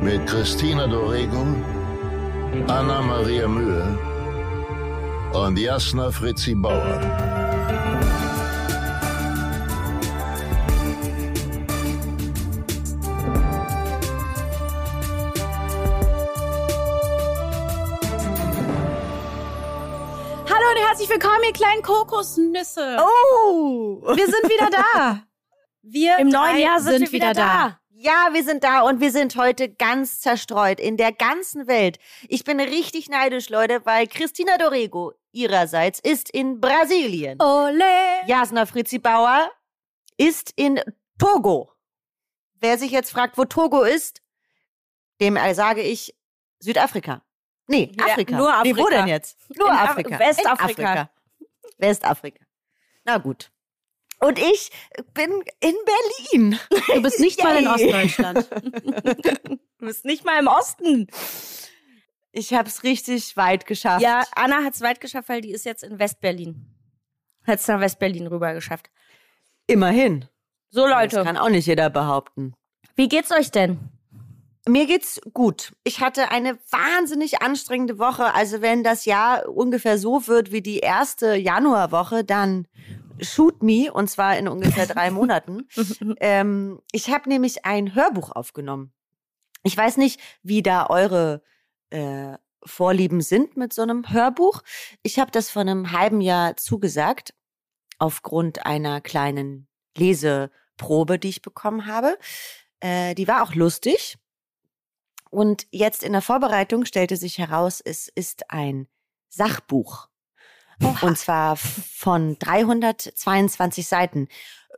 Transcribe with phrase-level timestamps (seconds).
[0.00, 1.46] mit Christina Dorego,
[2.68, 3.98] Anna Maria Mühe
[5.32, 7.00] und Jasna Fritzi Bauer.
[20.48, 22.98] Hallo und herzlich willkommen, ihr kleinen Kokosnüsse.
[23.00, 24.02] Oh!
[24.14, 25.22] Wir sind wieder da.
[25.88, 27.78] Wir Im neuen Jahr sind, wir wieder, da.
[27.98, 31.98] Ja, wir sind da und wir sind heute ganz zerstreut in der ganzen Welt.
[32.28, 37.40] Ich bin richtig neidisch, Leute, weil Christina Dorego ihrerseits ist in Brasilien.
[37.40, 37.84] Ole.
[38.26, 39.50] Jasna Fritzi Bauer
[40.18, 40.78] ist in
[41.18, 41.72] Togo.
[42.60, 44.20] Wer sich jetzt fragt, wo Togo ist,
[45.22, 46.14] dem sage ich
[46.58, 47.22] Südafrika.
[47.66, 48.36] Nee, Ja, Afrika.
[48.36, 48.90] nur Nee, wo Afrika.
[48.98, 49.38] denn jetzt?
[49.56, 50.18] Nur In Af- Afrika.
[50.18, 50.64] Westafrika.
[50.92, 51.10] Afrika.
[51.78, 52.44] Westafrika.
[53.04, 53.50] Na gut.
[54.20, 54.70] Und ich
[55.14, 55.74] bin in
[56.32, 56.58] Berlin.
[56.94, 57.68] Du bist nicht mal in.
[57.68, 58.48] Ostdeutschland.
[59.78, 61.06] Du bist nicht mal im Osten.
[62.32, 64.02] Ich habe es richtig weit geschafft.
[64.02, 66.64] Ja, Anna hat es weit geschafft, weil die ist jetzt in Westberlin.
[67.46, 68.90] Hat es nach Westberlin rüber geschafft.
[69.66, 70.24] immerhin.
[70.70, 72.54] So, Das Leute, kann auch nicht jeder behaupten.
[72.96, 73.78] wie geht's euch denn?
[74.66, 75.72] Mir geht's gut.
[75.84, 78.34] Ich hatte eine wahnsinnig anstrengende Woche.
[78.34, 82.66] Also wenn das Jahr ungefähr so wird wie die erste Januarwoche, dann
[83.20, 85.68] shoot me und zwar in ungefähr drei Monaten.
[86.20, 88.92] ähm, ich habe nämlich ein Hörbuch aufgenommen.
[89.62, 91.42] Ich weiß nicht, wie da eure
[91.90, 94.62] äh, Vorlieben sind mit so einem Hörbuch.
[95.02, 97.34] Ich habe das vor einem halben Jahr zugesagt
[97.98, 102.18] aufgrund einer kleinen Leseprobe, die ich bekommen habe.
[102.80, 104.18] Äh, die war auch lustig.
[105.30, 108.88] Und jetzt in der Vorbereitung stellte sich heraus, es ist ein
[109.28, 110.08] Sachbuch.
[111.02, 114.28] Und zwar von 322 Seiten.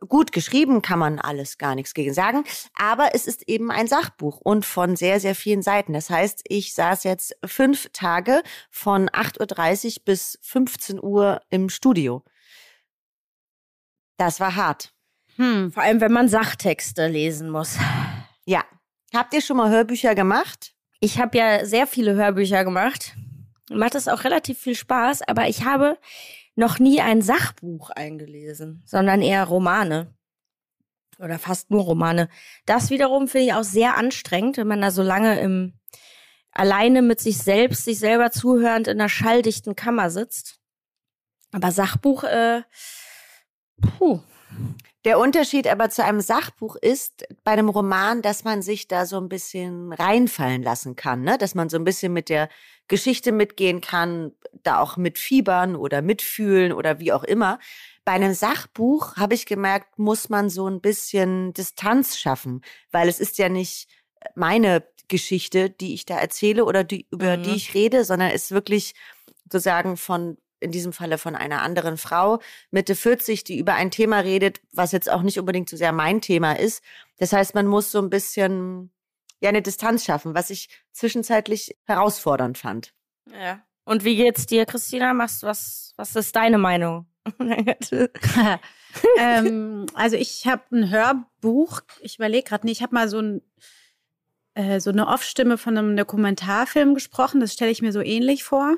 [0.07, 2.45] Gut geschrieben kann man alles gar nichts gegen sagen,
[2.79, 5.93] aber es ist eben ein Sachbuch und von sehr, sehr vielen Seiten.
[5.93, 12.23] Das heißt, ich saß jetzt fünf Tage von 8.30 Uhr bis 15 Uhr im Studio.
[14.19, 14.93] Das war hart.
[15.37, 15.73] Hm.
[15.73, 17.77] Vor allem, wenn man Sachtexte lesen muss.
[18.45, 18.65] Ja.
[19.15, 20.75] Habt ihr schon mal Hörbücher gemacht?
[21.01, 23.15] Ich habe ja sehr viele Hörbücher gemacht.
[23.71, 25.99] Macht es auch relativ viel Spaß, aber ich habe
[26.57, 30.15] noch nie ein Sachbuch eingelesen, sondern eher Romane.
[31.19, 32.29] Oder fast nur Romane.
[32.67, 35.75] Das wiederum finde ich auch sehr anstrengend, wenn man da so lange im
[36.53, 40.59] alleine mit sich selbst, sich selber zuhörend in einer schalldichten Kammer sitzt.
[41.53, 42.63] Aber Sachbuch, äh,
[43.81, 44.21] puh.
[45.05, 49.19] Der Unterschied aber zu einem Sachbuch ist bei einem Roman, dass man sich da so
[49.19, 51.39] ein bisschen reinfallen lassen kann, ne?
[51.39, 52.49] dass man so ein bisschen mit der
[52.89, 54.33] Geschichte mitgehen kann,
[54.63, 57.59] da auch mitfiebern oder mitfühlen oder wie auch immer.
[58.05, 63.21] Bei einem Sachbuch habe ich gemerkt, muss man so ein bisschen Distanz schaffen, weil es
[63.21, 63.89] ist ja nicht
[64.35, 67.43] meine Geschichte, die ich da erzähle oder die, über Mhm.
[67.43, 68.95] die ich rede, sondern ist wirklich
[69.45, 72.41] sozusagen von in diesem Falle von einer anderen Frau,
[72.73, 76.21] Mitte 40, die über ein Thema redet, was jetzt auch nicht unbedingt so sehr mein
[76.21, 76.83] Thema ist.
[77.19, 78.91] Das heißt, man muss so ein bisschen
[79.41, 82.93] ja eine Distanz schaffen, was ich zwischenzeitlich herausfordernd fand.
[83.33, 83.63] Ja.
[83.85, 85.15] Und wie geht's dir, Christina?
[85.15, 85.95] Machst was?
[85.97, 87.07] Was ist deine Meinung?
[89.19, 91.81] ähm, also ich habe ein Hörbuch.
[92.01, 93.43] Ich überlege gerade, nee, ich habe mal so ein
[94.59, 97.39] äh, so eine Off-Stimme von einem Dokumentarfilm gesprochen.
[97.39, 98.77] Das stelle ich mir so ähnlich vor.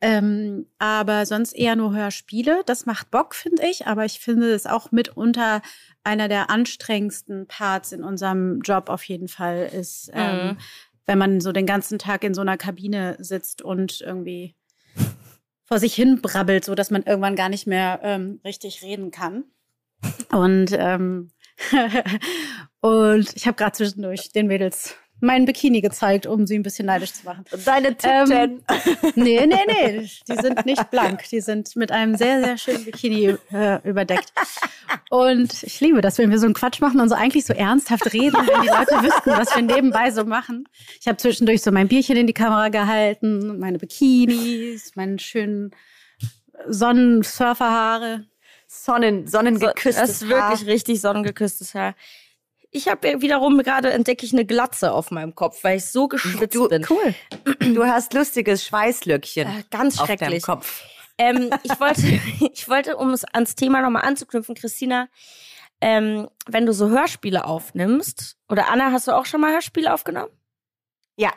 [0.00, 2.62] Ähm, aber sonst eher nur Hörspiele.
[2.64, 3.86] Das macht Bock, finde ich.
[3.86, 5.60] Aber ich finde es auch mitunter
[6.08, 10.56] einer der anstrengendsten Parts in unserem Job auf jeden Fall ist, ähm, Mhm.
[11.06, 14.54] wenn man so den ganzen Tag in so einer Kabine sitzt und irgendwie
[15.64, 19.44] vor sich hin brabbelt, so dass man irgendwann gar nicht mehr ähm, richtig reden kann.
[20.30, 21.30] Und ähm,
[22.80, 27.12] und ich habe gerade zwischendurch den Mädels meinen Bikini gezeigt, um sie ein bisschen neidisch
[27.12, 27.44] zu machen.
[27.64, 28.60] Deine Ähm,
[29.14, 31.28] nee, nee, nee, die sind nicht blank.
[31.30, 34.32] Die sind mit einem sehr, sehr schönen Bikini äh, überdeckt.
[35.10, 38.12] Und ich liebe das, wenn wir so einen Quatsch machen und so eigentlich so ernsthaft
[38.12, 40.64] reden, wenn die Leute wüssten, was wir nebenbei so machen.
[41.00, 45.72] Ich habe zwischendurch so mein Bierchen in die Kamera gehalten, meine Bikinis, meinen schönen
[46.66, 48.26] Sonnensurferhaare.
[48.70, 50.66] Sonnen, sonnengeküsstes Das ist wirklich Haar.
[50.66, 51.94] richtig sonnengeküsstes Haar.
[52.70, 56.54] Ich habe wiederum gerade entdecke ich eine Glatze auf meinem Kopf, weil ich so geschwitzt
[56.54, 56.86] Du- bin.
[56.88, 57.14] Cool.
[57.60, 60.42] Du hast lustiges Schweißlöckchen Äh, ganz auf deinem schrecklich.
[60.42, 60.84] Kopf.
[61.16, 62.02] Ähm, ich wollte,
[62.52, 65.08] ich wollte, um es ans Thema nochmal anzuknüpfen, Christina,
[65.80, 70.30] ähm, wenn du so Hörspiele aufnimmst, oder Anna, hast du auch schon mal Hörspiele aufgenommen?
[71.16, 71.32] Ja,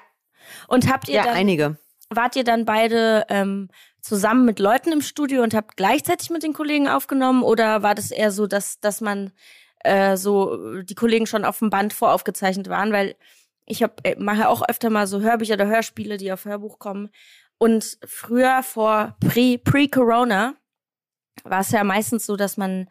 [0.68, 1.78] Und habt ihr ja, dann, einige.
[2.10, 3.70] wart ihr dann beide ähm,
[4.02, 8.12] zusammen mit Leuten im Studio und habt gleichzeitig mit den Kollegen aufgenommen oder war das
[8.12, 9.32] eher so, dass, dass man
[9.84, 12.92] äh, so die Kollegen schon auf dem Band voraufgezeichnet waren?
[12.92, 13.16] Weil
[13.66, 17.10] ich hab, äh, mache auch öfter mal so Hörbücher oder Hörspiele, die auf Hörbuch kommen.
[17.58, 20.56] Und früher vor Pre- Pre-Corona
[21.44, 22.88] war es ja meistens so, dass man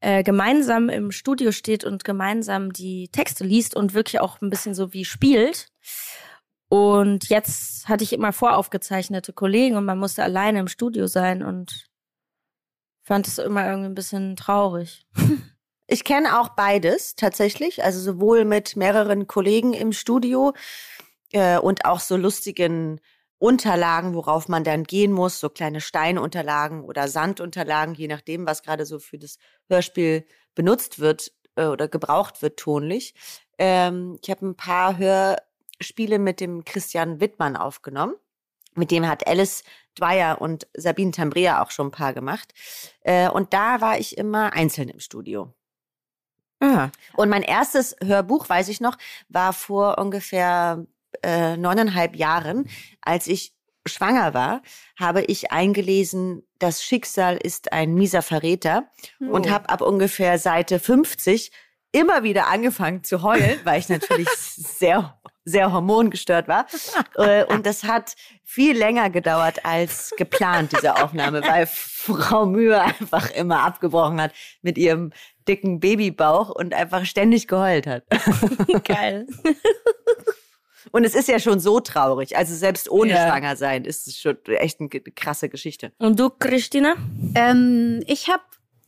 [0.00, 4.74] äh, gemeinsam im Studio steht und gemeinsam die Texte liest und wirklich auch ein bisschen
[4.74, 5.68] so wie spielt.
[6.68, 11.86] Und jetzt hatte ich immer voraufgezeichnete Kollegen und man musste alleine im Studio sein und
[13.02, 15.06] fand es immer irgendwie ein bisschen traurig.
[15.86, 20.54] Ich kenne auch beides tatsächlich, also sowohl mit mehreren Kollegen im Studio
[21.32, 23.00] äh, und auch so lustigen
[23.38, 28.86] Unterlagen, worauf man dann gehen muss, so kleine Steinunterlagen oder Sandunterlagen, je nachdem, was gerade
[28.86, 29.36] so für das
[29.68, 33.14] Hörspiel benutzt wird äh, oder gebraucht wird tonlich.
[33.58, 38.14] Ähm, ich habe ein paar Hörspiele mit dem Christian Wittmann aufgenommen.
[38.74, 39.62] Mit dem hat Alice
[39.98, 42.54] Dwyer und Sabine Tambrea auch schon ein paar gemacht.
[43.02, 45.52] Äh, und da war ich immer einzeln im Studio.
[46.64, 48.96] Ah, Und mein erstes Hörbuch, weiß ich noch,
[49.28, 50.84] war vor ungefähr
[51.22, 52.68] äh, neuneinhalb Jahren,
[53.02, 53.52] als ich
[53.86, 54.62] schwanger war,
[54.98, 58.84] habe ich eingelesen, das Schicksal ist ein mieser Verräter
[59.20, 59.50] und Oh.
[59.50, 61.52] habe ab ungefähr Seite 50
[61.92, 66.64] immer wieder angefangen zu heulen, weil ich natürlich sehr sehr hormongestört war.
[67.16, 68.14] Äh, Und das hat
[68.44, 74.32] viel länger gedauert als geplant, diese Aufnahme, weil Frau Mühe einfach immer abgebrochen hat
[74.62, 75.12] mit ihrem
[75.48, 78.04] dicken Babybauch und einfach ständig geheult hat.
[78.84, 79.26] geil.
[80.92, 82.36] Und es ist ja schon so traurig.
[82.36, 83.26] Also selbst ohne Ja.
[83.26, 85.92] schwanger sein ist es schon echt eine krasse Geschichte.
[85.98, 86.94] Und du, Christina?
[87.34, 88.42] Ähm, ich habe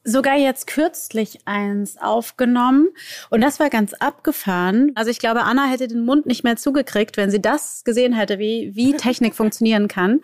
[0.05, 2.91] sogar jetzt kürzlich eins aufgenommen
[3.31, 4.93] und das war ganz abgefahren.
[4.95, 8.39] Also ich glaube, Anna hätte den Mund nicht mehr zugekriegt, wenn sie das gesehen hätte,
[8.39, 10.21] wie, wie Technik funktionieren kann.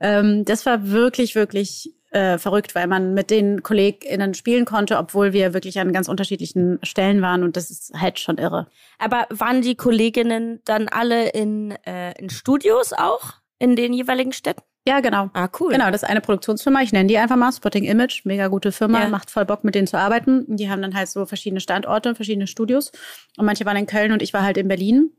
[0.00, 5.32] Ähm, das war wirklich, wirklich äh, verrückt, weil man mit den KollegInnen spielen konnte, obwohl
[5.34, 8.66] wir wirklich an ganz unterschiedlichen Stellen waren und das ist halt schon irre.
[8.98, 13.34] Aber waren die Kolleginnen dann alle in, äh, in Studios auch?
[13.58, 14.62] In den jeweiligen Städten?
[14.88, 15.30] Ja, genau.
[15.34, 15.72] Ah, cool.
[15.72, 16.80] Genau, das ist eine Produktionsfirma.
[16.82, 18.24] Ich nenne die einfach mal Spotting Image.
[18.24, 19.00] Mega gute Firma.
[19.00, 19.08] Ja.
[19.08, 20.44] Macht voll Bock, mit denen zu arbeiten.
[20.56, 22.92] Die haben dann halt so verschiedene Standorte, verschiedene Studios.
[23.36, 25.10] Und manche waren in Köln und ich war halt in Berlin.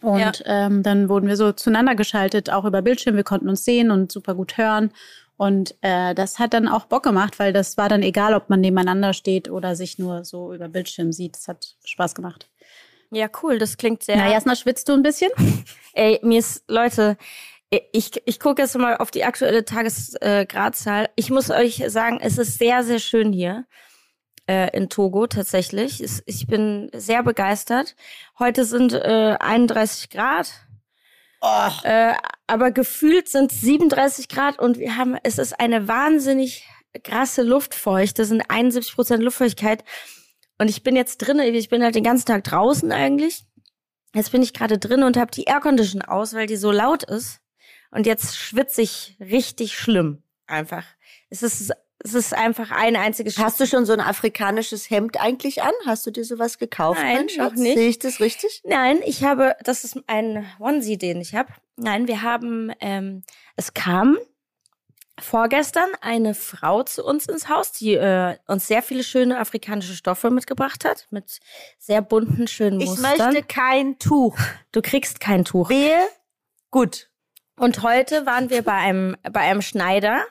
[0.00, 0.32] Und Ja.
[0.46, 3.14] ähm, dann wurden wir so zueinander geschaltet, auch über Bildschirm.
[3.16, 4.90] Wir konnten uns sehen und super gut hören.
[5.42, 8.60] Und äh, das hat dann auch Bock gemacht, weil das war dann egal, ob man
[8.60, 11.34] nebeneinander steht oder sich nur so über Bildschirm sieht.
[11.34, 12.48] Das hat Spaß gemacht.
[13.10, 13.58] Ja, cool.
[13.58, 14.18] Das klingt sehr.
[14.18, 15.32] Na, Jasna, schwitzt du ein bisschen?
[15.94, 17.16] Ey, mir ist, Leute,
[17.90, 21.08] ich, ich gucke jetzt mal auf die aktuelle Tagesgradzahl.
[21.16, 23.64] Ich muss euch sagen, es ist sehr, sehr schön hier
[24.46, 26.00] äh, in Togo tatsächlich.
[26.00, 27.96] Es, ich bin sehr begeistert.
[28.38, 30.52] Heute sind äh, 31 Grad.
[31.84, 32.14] Äh,
[32.46, 36.66] aber gefühlt sind 37 Grad und wir haben, es ist eine wahnsinnig
[37.02, 38.22] krasse Luftfeuchte.
[38.22, 39.84] Das sind 71 Prozent Luftfeuchtigkeit.
[40.58, 43.44] Und ich bin jetzt drin, ich bin halt den ganzen Tag draußen eigentlich.
[44.14, 47.40] Jetzt bin ich gerade drin und habe die Aircondition aus, weil die so laut ist.
[47.90, 50.22] Und jetzt schwitze ich richtig schlimm.
[50.46, 50.84] Einfach.
[51.30, 51.72] Es ist,
[52.04, 55.72] es ist einfach ein einziges Hast du schon so ein afrikanisches Hemd eigentlich an?
[55.86, 57.00] Hast du dir sowas gekauft?
[57.00, 57.76] Nein, noch nicht.
[57.76, 58.60] Sehe ich das richtig?
[58.64, 61.52] Nein, ich habe, das ist ein Onesie, den ich habe.
[61.76, 63.22] Nein, wir haben, ähm,
[63.56, 64.18] es kam
[65.20, 70.30] vorgestern eine Frau zu uns ins Haus, die äh, uns sehr viele schöne afrikanische Stoffe
[70.30, 71.38] mitgebracht hat, mit
[71.78, 73.32] sehr bunten, schönen Ich Mustern.
[73.32, 74.36] möchte kein Tuch.
[74.72, 75.68] du kriegst kein Tuch.
[75.68, 76.00] Wehe.
[76.70, 77.10] Gut.
[77.56, 80.24] Und heute waren wir bei einem, bei einem Schneider,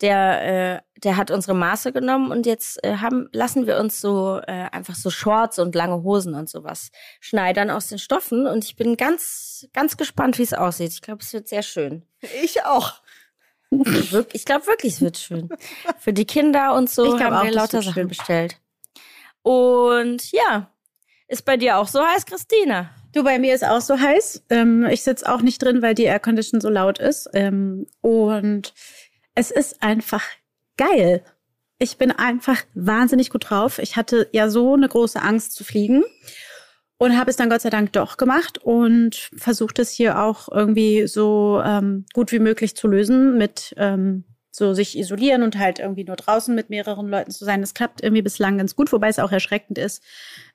[0.00, 0.42] der,
[0.84, 4.68] äh, der hat unsere Maße genommen und jetzt äh, haben, lassen wir uns so äh,
[4.70, 6.90] einfach so Shorts und lange Hosen und sowas
[7.20, 8.46] schneidern aus den Stoffen.
[8.46, 10.92] Und ich bin ganz, ganz gespannt, wie es aussieht.
[10.92, 12.06] Ich glaube, es wird sehr schön.
[12.42, 12.94] Ich auch.
[14.32, 15.48] Ich glaube wirklich, es wird schön.
[16.00, 18.08] Für die Kinder und so Ich haben auch, wir lauter Sachen schön.
[18.08, 18.60] bestellt.
[19.42, 20.72] Und ja,
[21.28, 22.90] ist bei dir auch so heiß, Christina?
[23.12, 24.44] Du, bei mir ist auch so heiß.
[24.50, 27.28] Ähm, ich sitze auch nicht drin, weil die Aircondition so laut ist.
[27.32, 28.74] Ähm, und
[29.36, 30.24] es ist einfach
[30.80, 31.22] geil.
[31.78, 33.78] Ich bin einfach wahnsinnig gut drauf.
[33.78, 36.02] Ich hatte ja so eine große Angst zu fliegen
[36.98, 41.06] und habe es dann Gott sei Dank doch gemacht und versucht es hier auch irgendwie
[41.06, 46.04] so ähm, gut wie möglich zu lösen mit ähm, so sich isolieren und halt irgendwie
[46.04, 47.60] nur draußen mit mehreren Leuten zu sein.
[47.60, 50.02] Das klappt irgendwie bislang ganz gut, wobei es auch erschreckend ist,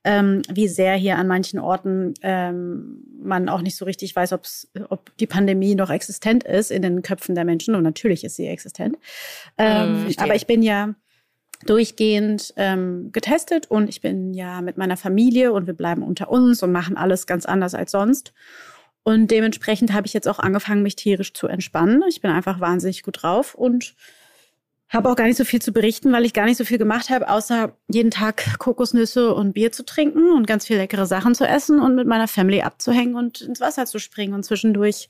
[0.03, 4.69] ähm, wie sehr hier an manchen Orten ähm, man auch nicht so richtig weiß, ob's,
[4.89, 7.75] ob die Pandemie noch existent ist in den Köpfen der Menschen.
[7.75, 8.97] Und natürlich ist sie existent.
[9.57, 10.95] Ähm, Mhm, aber ich bin ja
[11.65, 16.61] durchgehend ähm, getestet und ich bin ja mit meiner Familie und wir bleiben unter uns
[16.61, 18.33] und machen alles ganz anders als sonst.
[19.07, 22.01] Und dementsprechend habe ich jetzt auch angefangen, mich tierisch zu entspannen.
[22.09, 23.93] Ich bin einfach wahnsinnig gut drauf und
[24.89, 27.11] habe auch gar nicht so viel zu berichten, weil ich gar nicht so viel gemacht
[27.11, 31.47] habe, außer jeden Tag Kokosnüsse und Bier zu trinken und ganz viel leckere Sachen zu
[31.47, 34.33] essen und mit meiner Family abzuhängen und ins Wasser zu springen.
[34.33, 35.07] Und zwischendurch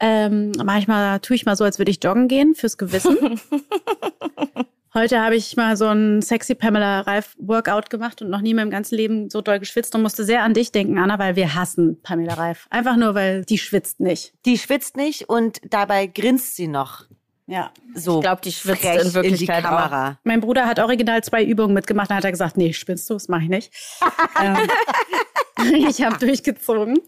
[0.00, 3.40] ähm, manchmal tue ich mal so, als würde ich joggen gehen fürs Gewissen.
[4.94, 8.56] Heute habe ich mal so ein sexy Pamela Reif Workout gemacht und noch nie in
[8.56, 11.54] meinem ganzen Leben so doll geschwitzt und musste sehr an dich denken, Anna, weil wir
[11.54, 12.66] hassen Pamela Reif.
[12.70, 14.32] Einfach nur, weil die schwitzt nicht.
[14.46, 17.04] Die schwitzt nicht und dabei grinst sie noch
[17.46, 17.70] Ja.
[17.94, 18.16] so.
[18.16, 20.18] Ich glaub, die schwitzt in Wirklichkeit die Kamera.
[20.24, 23.28] Mein Bruder hat original zwei Übungen mitgemacht, dann hat er gesagt, nee, spinnst du, das
[23.28, 23.72] mache ich nicht.
[24.42, 24.56] ähm,
[25.86, 26.98] ich habe durchgezogen.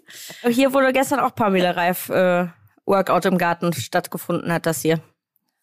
[0.47, 2.47] Hier wurde gestern auch Pamela Reif äh,
[2.85, 5.01] Workout im Garten stattgefunden, hat das hier.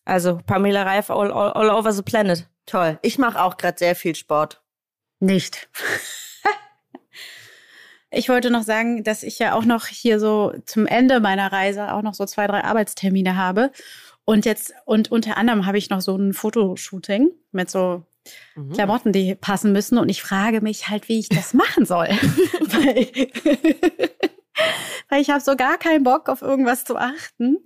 [0.07, 2.47] Also Pamela Reif all, all, all over the planet.
[2.65, 2.97] Toll.
[3.01, 4.61] Ich mache auch gerade sehr viel Sport.
[5.19, 5.69] Nicht.
[8.09, 11.93] Ich wollte noch sagen, dass ich ja auch noch hier so zum Ende meiner Reise
[11.93, 13.69] auch noch so zwei, drei Arbeitstermine habe.
[14.23, 18.05] Und jetzt, und unter anderem habe ich noch so ein Fotoshooting mit so
[18.55, 18.73] Mhm.
[18.73, 19.97] Klamotten, die passen müssen.
[19.97, 22.07] Und ich frage mich halt, wie ich das machen soll.
[25.09, 27.57] weil, ich habe so gar keinen Bock, auf irgendwas zu achten.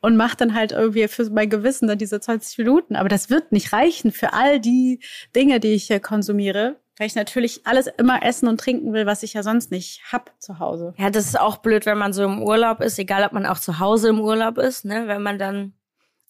[0.00, 2.96] Und mache dann halt irgendwie für mein Gewissen dann diese 20 Minuten.
[2.96, 5.00] Aber das wird nicht reichen für all die
[5.34, 6.76] Dinge, die ich hier konsumiere.
[6.98, 10.32] Weil ich natürlich alles immer essen und trinken will, was ich ja sonst nicht hab
[10.38, 10.94] zu Hause.
[10.96, 13.58] Ja, das ist auch blöd, wenn man so im Urlaub ist, egal ob man auch
[13.58, 15.06] zu Hause im Urlaub ist, ne?
[15.06, 15.74] Wenn man dann.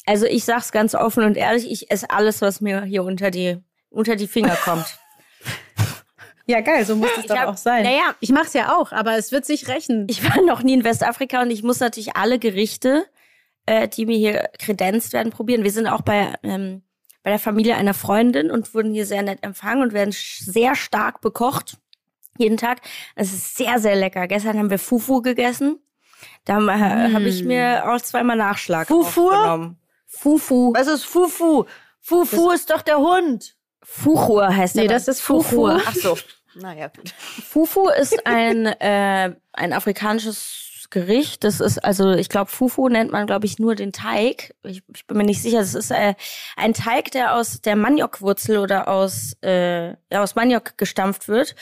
[0.06, 3.58] Also ich sag's ganz offen und ehrlich, ich esse alles, was mir hier unter die,
[3.90, 4.98] unter die Finger kommt.
[6.46, 7.82] Ja, geil, so muss es doch hab- auch sein.
[7.84, 8.14] Naja.
[8.20, 10.06] Ich mach's ja auch, aber es wird sich rächen.
[10.08, 13.06] Ich war noch nie in Westafrika und ich muss natürlich alle Gerichte,
[13.66, 15.64] äh, die mir hier kredenzt werden, probieren.
[15.64, 16.82] Wir sind auch bei, ähm,
[17.22, 21.20] bei der Familie einer Freundin und wurden hier sehr nett empfangen und werden sehr stark
[21.20, 21.78] bekocht.
[22.38, 22.80] Jeden Tag.
[23.16, 24.28] Es ist sehr, sehr lecker.
[24.28, 25.80] Gestern haben wir Fufu gegessen.
[26.44, 29.30] Da äh, habe ich mir auch zweimal Nachschlag Fufu?
[29.30, 29.78] aufgenommen.
[30.06, 30.72] Fufu.
[30.74, 31.64] Was ist Fufu?
[32.00, 33.56] Fufu ist doch der Hund.
[33.88, 34.82] Fuchur heißt der.
[34.82, 35.68] Nee, das ist Fufu.
[35.68, 36.18] Ach so.
[36.56, 37.14] Naja, gut.
[37.48, 41.44] Fufu ist ein, äh, ein afrikanisches Gericht.
[41.44, 44.54] Das ist, also ich glaube, Fufu nennt man, glaube ich, nur den Teig.
[44.64, 45.58] Ich, ich bin mir nicht sicher.
[45.58, 46.14] Das ist äh,
[46.56, 51.54] ein Teig, der aus der Maniokwurzel oder aus, äh, ja, aus Maniok gestampft wird.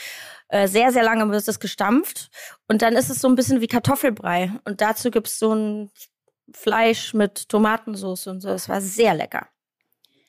[0.49, 2.31] Äh, sehr, sehr lange wird es gestampft.
[2.69, 4.51] Und dann ist es so ein bisschen wie Kartoffelbrei.
[4.65, 5.91] Und dazu gibt's so ein
[6.53, 8.49] Fleisch mit Tomatensauce und so.
[8.49, 9.47] Das war sehr lecker.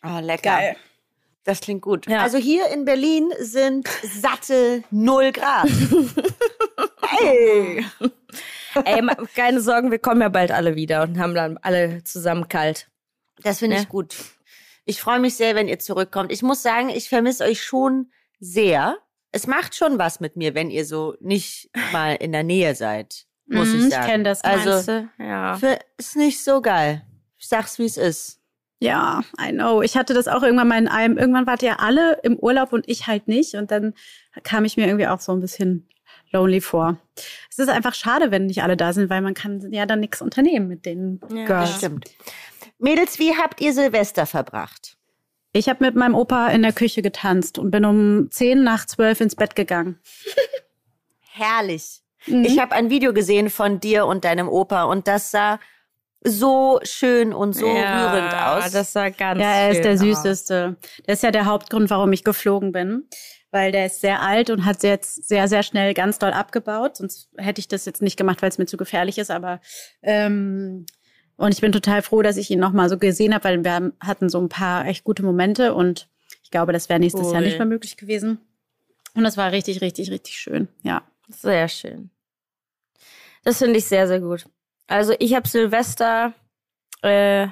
[0.01, 0.75] Ah, lecker.
[1.45, 2.07] Das klingt gut.
[2.09, 2.21] Ja.
[2.21, 5.69] Also hier in Berlin sind satte 0 Grad.
[7.07, 7.85] hey!
[8.83, 12.47] Ey, ma- keine Sorgen, wir kommen ja bald alle wieder und haben dann alle zusammen
[12.49, 12.89] kalt.
[13.41, 13.87] Das finde ich Ne?
[13.87, 14.15] gut.
[14.85, 16.31] Ich freue mich sehr, wenn ihr zurückkommt.
[16.31, 18.97] Ich muss sagen, ich vermisse euch schon sehr.
[19.31, 23.25] Es macht schon was mit mir, wenn ihr so nicht mal in der Nähe seid.
[23.47, 24.05] Muss Mhm, ich ich sagen.
[24.07, 25.07] kenn das, Also?
[25.19, 25.55] Ja.
[25.57, 27.05] für, ist nicht so geil.
[27.37, 28.39] Ich sag's, wie es ist.
[28.79, 29.81] Ja, I know.
[29.81, 32.87] Ich hatte das auch irgendwann mal in einem, irgendwann wart ihr alle im Urlaub und
[32.87, 33.55] ich halt nicht.
[33.55, 33.93] Und dann
[34.43, 35.87] kam ich mir irgendwie auch so ein bisschen
[36.31, 36.97] lonely vor.
[37.49, 40.21] Es ist einfach schade, wenn nicht alle da sind, weil man kann ja dann nichts
[40.21, 41.77] unternehmen mit den Ja, Girls.
[41.77, 42.09] Stimmt.
[42.77, 44.97] Mädels, wie habt ihr Silvester verbracht?
[45.53, 49.21] Ich habe mit meinem Opa in der Küche getanzt und bin um 10 nach 12
[49.21, 49.99] ins Bett gegangen.
[51.21, 52.01] Herrlich.
[52.27, 52.43] Mhm.
[52.43, 55.59] Ich habe ein Video gesehen von dir und deinem Opa und das sah
[56.25, 58.71] so schön und so ja, rührend aus.
[58.71, 59.99] Das sah ganz Ja, er ist der aus.
[59.99, 60.75] süßeste.
[61.05, 63.07] Das ist ja der Hauptgrund, warum ich geflogen bin.
[63.51, 66.97] Weil der ist sehr alt und hat jetzt sehr, sehr schnell ganz doll abgebaut.
[66.97, 69.31] Sonst hätte ich das jetzt nicht gemacht, weil es mir zu gefährlich ist.
[69.31, 69.61] Aber
[70.01, 70.85] ähm,
[71.37, 73.93] und ich bin total froh, dass ich ihn noch mal so gesehen habe, weil wir
[74.01, 76.09] hatten so ein paar echt gute Momente und
[76.43, 77.47] ich glaube, das wäre nächstes Jahr Cool.
[77.47, 78.39] nicht mehr möglich gewesen.
[79.13, 80.67] Und das war richtig, richtig, richtig schön.
[80.83, 81.03] Ja.
[81.29, 82.09] Sehr schön.
[83.43, 84.45] Das finde ich sehr, sehr gut.
[84.87, 86.33] Also ich habe Silvester,
[87.01, 87.47] äh,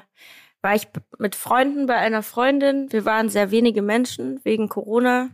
[0.61, 0.87] war ich
[1.17, 2.91] mit Freunden bei einer Freundin.
[2.91, 5.29] Wir waren sehr wenige Menschen wegen Corona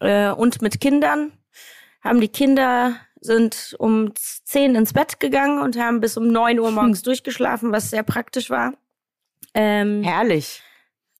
[0.00, 1.32] äh, und mit Kindern.
[2.02, 6.70] Haben die Kinder sind um 10 ins Bett gegangen und haben bis um 9 Uhr
[6.70, 8.72] morgens durchgeschlafen, was sehr praktisch war.
[9.52, 10.62] Ähm, Herrlich.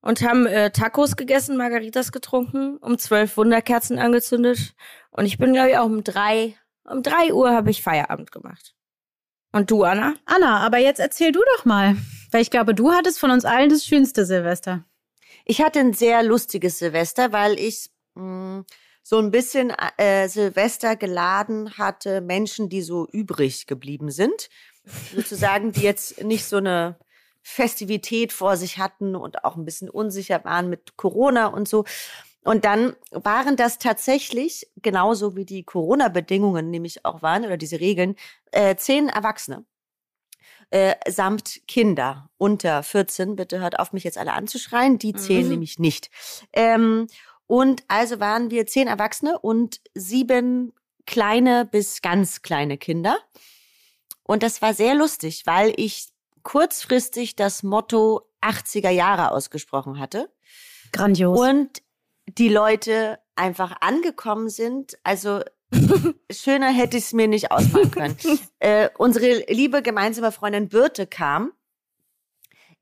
[0.00, 4.74] und haben äh, Tacos gegessen, Margaritas getrunken, um zwölf Wunderkerzen angezündet.
[5.10, 8.74] Und ich bin, glaube ich, auch um drei, um drei Uhr habe ich Feierabend gemacht.
[9.52, 10.14] Und du, Anna?
[10.26, 11.96] Anna, aber jetzt erzähl du doch mal.
[12.30, 14.84] Weil ich glaube, du hattest von uns allen das schönste Silvester.
[15.44, 18.64] Ich hatte ein sehr lustiges Silvester, weil ich mh,
[19.02, 24.48] so ein bisschen äh, Silvester geladen hatte, Menschen, die so übrig geblieben sind.
[25.14, 26.96] Sozusagen, die jetzt nicht so eine
[27.42, 31.84] Festivität vor sich hatten und auch ein bisschen unsicher waren mit Corona und so.
[32.42, 38.16] Und dann waren das tatsächlich, genauso wie die Corona-Bedingungen nämlich auch waren oder diese Regeln,
[38.52, 39.64] äh, zehn Erwachsene.
[40.70, 43.34] Äh, samt Kinder unter 14.
[43.36, 44.98] Bitte hört auf, mich jetzt alle anzuschreien.
[44.98, 45.50] Die zählen Mhm.
[45.50, 46.10] nämlich nicht.
[46.52, 47.08] Ähm,
[47.46, 50.72] und also waren wir zehn Erwachsene und sieben
[51.06, 53.18] kleine bis ganz kleine Kinder.
[54.22, 56.06] Und das war sehr lustig, weil ich
[56.44, 60.30] kurzfristig das Motto 80er Jahre ausgesprochen hatte
[60.92, 61.38] Grandios.
[61.38, 61.82] und
[62.38, 64.98] die Leute einfach angekommen sind.
[65.02, 65.40] Also
[66.30, 68.16] schöner hätte ich es mir nicht ausmalen können.
[68.58, 71.52] äh, unsere liebe gemeinsame Freundin Birte kam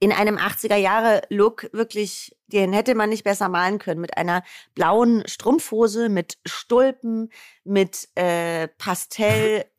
[0.00, 4.42] in einem 80er Jahre Look wirklich, den hätte man nicht besser malen können, mit einer
[4.74, 7.30] blauen Strumpfhose, mit Stulpen,
[7.64, 9.66] mit äh, pastellfarbenen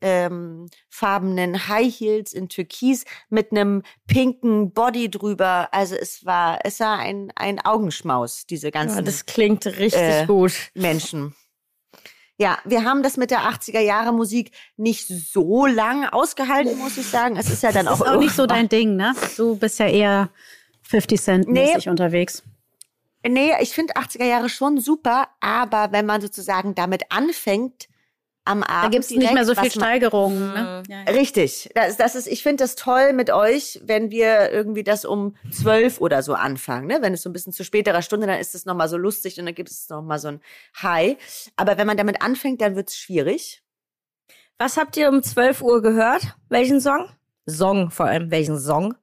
[1.54, 5.68] ähm, High Heels in Türkis, mit einem pinken Body drüber.
[5.72, 10.26] Also es war, es war ein, ein Augenschmaus, diese ganzen Ja, das klingt richtig Äh,
[10.26, 10.52] gut.
[10.74, 11.34] Menschen.
[12.38, 17.06] Ja, wir haben das mit der 80er Jahre Musik nicht so lang ausgehalten, muss ich
[17.06, 17.36] sagen.
[17.36, 19.14] Es ist ja dann das auch, ist auch nicht so dein Ding, ne?
[19.36, 20.30] Du bist ja eher
[20.84, 21.90] 50 Cent mäßig Nee.
[21.90, 22.42] unterwegs.
[23.26, 27.88] Nee, ich finde 80er Jahre schon super, aber wenn man sozusagen damit anfängt,
[28.44, 28.84] am Abend.
[28.84, 30.52] Da gibt es nicht mehr so viel Steigerungen.
[30.52, 30.82] Ne?
[30.88, 31.12] Ja, ja.
[31.12, 31.70] Richtig.
[31.74, 36.00] Das, das ist, ich finde das toll mit euch, wenn wir irgendwie das um zwölf
[36.00, 36.86] oder so anfangen.
[36.86, 36.98] Ne?
[37.00, 39.46] Wenn es so ein bisschen zu späterer Stunde, dann ist es nochmal so lustig und
[39.46, 40.40] dann gibt es nochmal so ein
[40.82, 41.16] High.
[41.56, 43.62] Aber wenn man damit anfängt, dann wird es schwierig.
[44.58, 46.36] Was habt ihr um 12 Uhr gehört?
[46.48, 47.08] Welchen Song?
[47.46, 48.30] Song vor allem.
[48.30, 48.94] Welchen Song?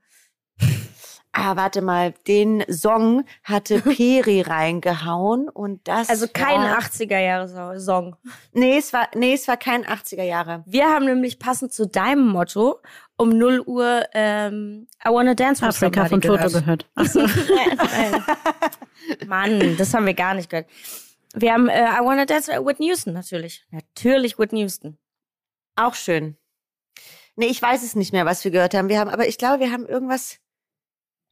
[1.40, 6.10] Ah, warte mal, den Song hatte Peri reingehauen und das.
[6.10, 8.16] Also kein war, 80er Jahre Song.
[8.54, 10.64] Nee, es war, nee, es war kein 80er Jahre.
[10.66, 12.80] Wir haben nämlich passend zu deinem Motto
[13.18, 16.90] um 0 Uhr ähm, I Wanna Dance with Afrika von Toto gehört.
[16.96, 17.20] Ach so.
[19.28, 20.68] Mann, das haben wir gar nicht gehört.
[21.36, 23.64] Wir haben äh, I Wanna Dance with Houston natürlich.
[23.70, 24.98] Natürlich Whitney Houston.
[25.76, 26.36] Auch schön.
[27.36, 28.90] Nee, ich weiß es nicht mehr, was wir gehört haben.
[28.90, 30.40] Wir haben, aber ich glaube, wir haben irgendwas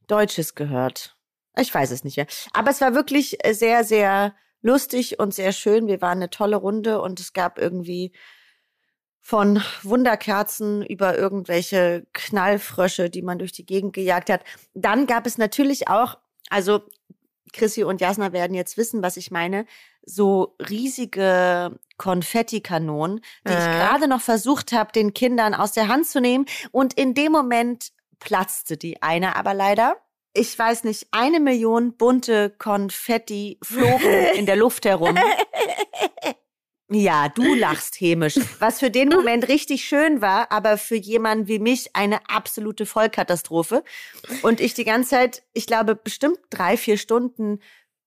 [0.06, 1.16] Deutsches gehört.
[1.58, 2.26] Ich weiß es nicht mehr.
[2.52, 5.86] Aber es war wirklich äh, sehr, sehr lustig und sehr schön.
[5.86, 8.12] Wir waren eine tolle Runde und es gab irgendwie
[9.20, 14.44] von Wunderkerzen über irgendwelche Knallfrösche, die man durch die Gegend gejagt hat.
[14.74, 16.82] Dann gab es natürlich auch, also
[17.52, 19.66] Chrissy und Jasna werden jetzt wissen, was ich meine,
[20.04, 23.78] so riesige Konfettikanonen, die ich Äh.
[23.78, 26.46] gerade noch versucht habe, den Kindern aus der Hand zu nehmen.
[26.70, 29.96] Und in dem Moment platzte die eine aber leider.
[30.32, 35.16] Ich weiß nicht, eine Million bunte Konfetti flogen in der Luft herum.
[36.88, 38.36] Ja, du lachst hämisch.
[38.60, 43.82] Was für den Moment richtig schön war, aber für jemanden wie mich eine absolute Vollkatastrophe.
[44.42, 47.58] Und ich die ganze Zeit, ich glaube, bestimmt drei, vier Stunden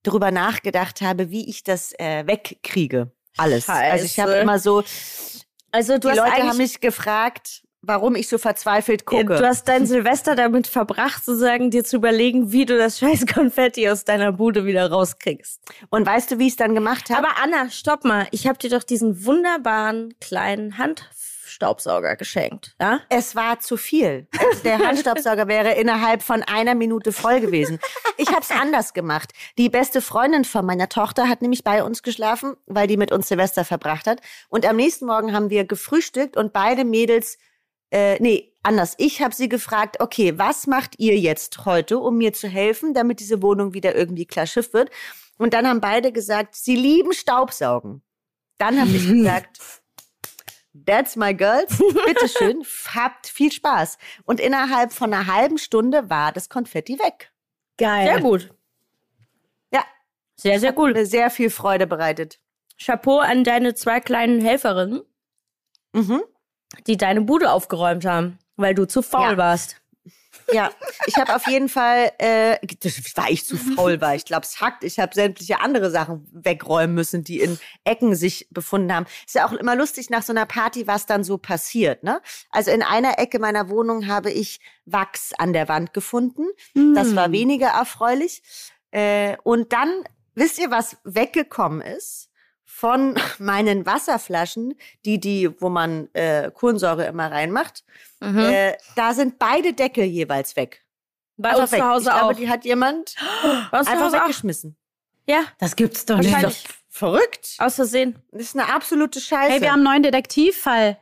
[0.04, 3.12] darüber nachgedacht habe, wie ich das äh, wegkriege.
[3.36, 3.68] Alles.
[3.68, 4.42] Also ich habe Scheiße.
[4.44, 4.84] immer so,
[5.72, 9.38] Also du die hast Leute haben mich gefragt, warum ich so verzweifelt gucke.
[9.38, 13.90] Du hast dein Silvester damit verbracht, sozusagen dir zu überlegen, wie du das scheiß Konfetti
[13.90, 15.62] aus deiner Bude wieder rauskriegst.
[15.90, 17.28] Und weißt du, wie ich es dann gemacht habe?
[17.28, 18.28] Aber Anna, stopp mal.
[18.32, 22.76] Ich habe dir doch diesen wunderbaren kleinen Handstaubsauger geschenkt.
[22.82, 23.00] Ja?
[23.10, 24.28] Es war zu viel.
[24.38, 27.80] Also der Handstaubsauger wäre innerhalb von einer Minute voll gewesen.
[28.18, 29.32] Ich habe es anders gemacht.
[29.58, 33.30] Die beste Freundin von meiner Tochter hat nämlich bei uns geschlafen, weil die mit uns
[33.30, 34.20] Silvester verbracht hat.
[34.50, 37.38] Und am nächsten Morgen haben wir gefrühstückt und beide Mädels,
[37.92, 38.96] äh, nee, anders.
[38.98, 43.20] Ich habe sie gefragt, okay, was macht ihr jetzt heute, um mir zu helfen, damit
[43.20, 44.90] diese Wohnung wieder irgendwie klar Schiff wird?
[45.38, 48.02] Und dann haben beide gesagt, sie lieben Staubsaugen.
[48.58, 49.60] Dann habe ich gesagt,
[50.86, 51.78] That's my girls.
[52.06, 53.98] Bitteschön, habt viel Spaß.
[54.26, 57.32] Und innerhalb von einer halben Stunde war das Konfetti weg.
[57.78, 58.06] Geil.
[58.06, 58.54] Sehr gut.
[59.74, 59.84] Ja,
[60.36, 60.94] Sehr, sehr gut.
[60.94, 62.40] mir sehr viel Freude bereitet.
[62.82, 65.02] Chapeau an deine zwei kleinen Helferinnen,
[65.92, 66.22] Mhm.
[66.88, 69.38] Die deine Bude aufgeräumt haben, weil du zu faul Ja.
[69.38, 69.78] warst.
[70.52, 70.72] Ja,
[71.06, 72.58] ich habe auf jeden Fall, äh,
[73.16, 74.16] weil ich zu faul war.
[74.16, 74.84] Ich glaube, es hackt.
[74.84, 79.06] Ich habe sämtliche andere Sachen wegräumen müssen, die in Ecken sich befunden haben.
[79.28, 82.04] Ist ja auch immer lustig nach so einer Party, was dann so passiert.
[82.04, 82.20] Ne?
[82.50, 86.48] Also in einer Ecke meiner Wohnung habe ich Wachs an der Wand gefunden.
[86.96, 88.42] Das war weniger erfreulich.
[88.92, 90.04] Äh, und dann,
[90.34, 92.29] wisst ihr, was weggekommen ist?
[92.80, 97.84] Von meinen Wasserflaschen, die, die, wo man äh, Kohlensäure immer reinmacht,
[98.22, 98.38] Mhm.
[98.40, 100.84] äh, da sind beide Deckel jeweils weg.
[101.38, 101.80] Bei uns weg.
[101.80, 102.38] zu Hause ich glaube, auch.
[102.38, 103.16] die hat jemand
[103.72, 104.24] einfach Hause auch.
[104.24, 104.76] weggeschmissen.
[105.26, 107.56] Ja, Das gibt's doch Das ist verrückt.
[107.60, 108.16] aus Versehen.
[108.32, 109.52] Das ist eine absolute Scheiße.
[109.54, 110.98] Hey, wir haben einen neuen Detektivfall.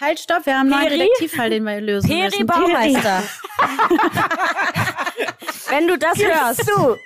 [0.00, 0.98] Halt, stopp, wir haben einen neuen?
[0.98, 2.46] Detektivfall, den wir lösen Peri müssen.
[2.46, 3.22] Baumeister.
[5.68, 6.96] Wenn du das hörst, du.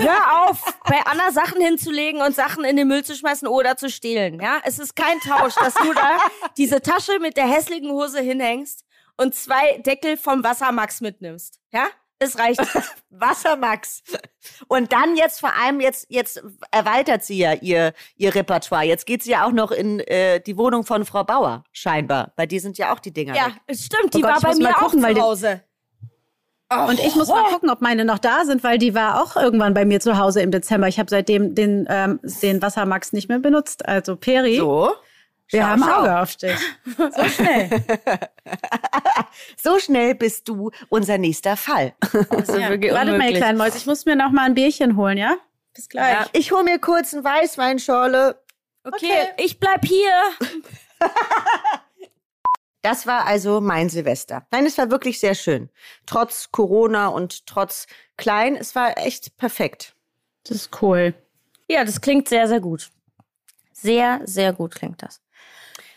[0.00, 3.90] Hör auf, bei Anna Sachen hinzulegen und Sachen in den Müll zu schmeißen oder zu
[3.90, 4.40] stehlen.
[4.40, 6.18] Ja, es ist kein Tausch, dass du da
[6.56, 8.84] diese Tasche mit der hässlichen Hose hinhängst
[9.16, 11.58] und zwei Deckel vom Wassermax mitnimmst.
[11.72, 11.86] Ja,
[12.18, 12.60] es reicht.
[13.10, 14.02] Wassermax.
[14.68, 18.84] Und dann jetzt vor allem, jetzt, jetzt erweitert sie ja ihr, ihr Repertoire.
[18.84, 22.32] Jetzt geht sie ja auch noch in äh, die Wohnung von Frau Bauer, scheinbar.
[22.36, 23.54] Bei die sind ja auch die Dinger Ja, weg.
[23.66, 25.20] es stimmt, die Oh Gott, war bei mir auch gucken, zu die-
[26.70, 26.90] Hause.
[26.90, 29.72] Und ich muss mal gucken, ob meine noch da sind, weil die war auch irgendwann
[29.74, 30.88] bei mir zu Hause im Dezember.
[30.88, 33.88] Ich habe seitdem den, ähm, den Wassermax nicht mehr benutzt.
[33.88, 34.90] Also Peri, So.
[35.48, 36.00] wir schau, haben schau.
[36.00, 36.56] Auge auf dich.
[36.96, 37.70] So schnell.
[39.56, 41.92] So schnell bist du unser nächster Fall.
[42.30, 42.70] Ist ja.
[42.70, 45.36] wirklich Wartet mal, kleinen Mäuse, ich muss mir noch mal ein Bierchen holen, ja?
[45.74, 46.12] Bis gleich.
[46.12, 46.26] Ja.
[46.32, 48.40] Ich hole mir kurz einen Weißweinschorle.
[48.84, 50.10] Okay, ich bleib hier.
[52.88, 54.46] Das war also mein Silvester.
[54.50, 55.68] Nein, es war wirklich sehr schön.
[56.06, 59.94] Trotz Corona und trotz klein, es war echt perfekt.
[60.44, 61.12] Das ist cool.
[61.68, 62.88] Ja, das klingt sehr, sehr gut.
[63.74, 65.20] Sehr, sehr gut klingt das.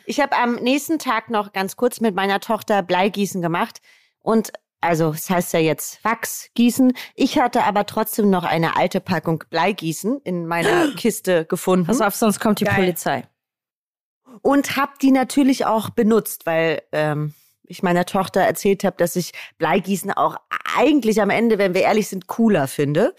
[0.06, 3.82] Ich habe am nächsten Tag noch ganz kurz mit meiner Tochter Bleigießen gemacht.
[4.20, 4.52] Und
[4.82, 6.92] also, es heißt ja jetzt Wachsgießen.
[7.16, 11.86] Ich hatte aber trotzdem noch eine alte Packung Bleigießen in meiner Kiste gefunden.
[11.86, 12.76] Pass auf, sonst kommt die Geil.
[12.76, 13.24] Polizei.
[14.42, 19.32] Und habe die natürlich auch benutzt, weil ähm, ich meiner Tochter erzählt habe, dass ich
[19.58, 20.36] Bleigießen auch
[20.76, 23.16] eigentlich am Ende, wenn wir ehrlich sind, cooler finde.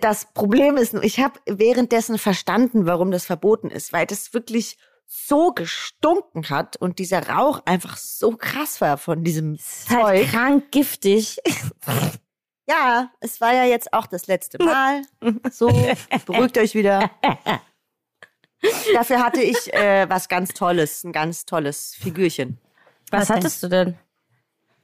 [0.00, 4.76] Das Problem ist, nur, ich habe währenddessen verstanden, warum das verboten ist, weil das wirklich
[5.06, 10.30] so gestunken hat und dieser Rauch einfach so krass war von diesem Ist halt Zeug.
[10.30, 11.38] krank giftig.
[12.68, 15.02] Ja, es war ja jetzt auch das letzte Mal.
[15.50, 15.68] So,
[16.26, 17.10] beruhigt euch wieder.
[18.94, 22.58] Dafür hatte ich äh, was ganz Tolles, ein ganz tolles Figürchen.
[23.10, 23.36] Was, Was denn?
[23.36, 23.98] hattest du denn?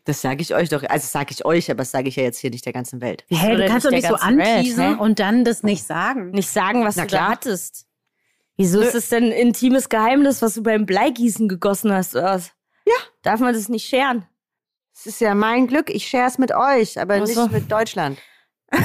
[0.04, 2.38] Das sage ich euch doch, also sage ich euch, aber das sage ich ja jetzt
[2.38, 3.24] hier nicht der ganzen Welt.
[3.30, 4.98] Hey, du kannst doch nicht so Welt, anteasen ne?
[4.98, 6.30] und dann das nicht sagen.
[6.30, 7.28] Nicht sagen, was Na du da klar.
[7.30, 7.86] hattest.
[8.56, 12.14] Wieso ist das denn ein intimes Geheimnis, was du beim Bleigießen gegossen hast?
[12.14, 12.52] Oder was?
[12.86, 12.92] Ja.
[13.22, 14.26] Darf man das nicht scheren?
[14.94, 17.42] Es ist ja mein Glück, ich share es mit euch, aber Ach so.
[17.42, 18.18] nicht mit Deutschland.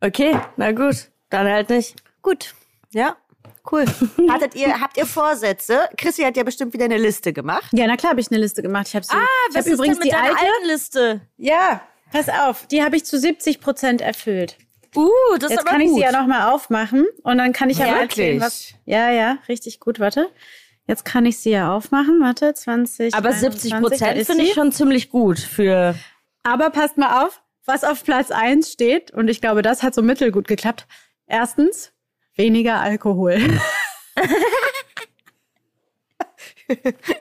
[0.00, 1.10] Okay, na gut.
[1.30, 1.96] Dann halt nicht.
[2.22, 2.54] Gut,
[2.92, 3.16] ja,
[3.70, 3.84] cool.
[4.30, 5.88] Hattet ihr, habt ihr Vorsätze?
[5.96, 7.70] Chrissy hat ja bestimmt wieder eine Liste gemacht.
[7.72, 8.88] Ja, na klar habe ich eine Liste gemacht.
[8.88, 9.12] Ich habe sie.
[9.14, 10.40] Ah, ich was ist übrigens denn mit die deiner alte.
[10.40, 11.20] alten Liste?
[11.36, 14.56] Ja, pass auf, die habe ich zu 70 Prozent erfüllt.
[14.96, 15.96] Uh, das Jetzt ist aber kann ich gut.
[15.98, 18.40] sie ja noch mal aufmachen und dann kann ich ja erzählen, Wirklich?
[18.40, 18.72] was.
[18.86, 20.00] Ja, ja, richtig gut.
[20.00, 20.30] Warte.
[20.86, 22.20] Jetzt kann ich sie ja aufmachen.
[22.20, 23.14] Warte, 20.
[23.14, 25.94] aber 70 21, da Prozent ist finde ich schon ziemlich gut für.
[26.42, 29.12] Aber passt mal auf, was auf Platz 1 steht.
[29.12, 30.88] Und ich glaube, das hat so mittelgut geklappt.
[31.26, 31.92] Erstens,
[32.34, 33.38] weniger Alkohol.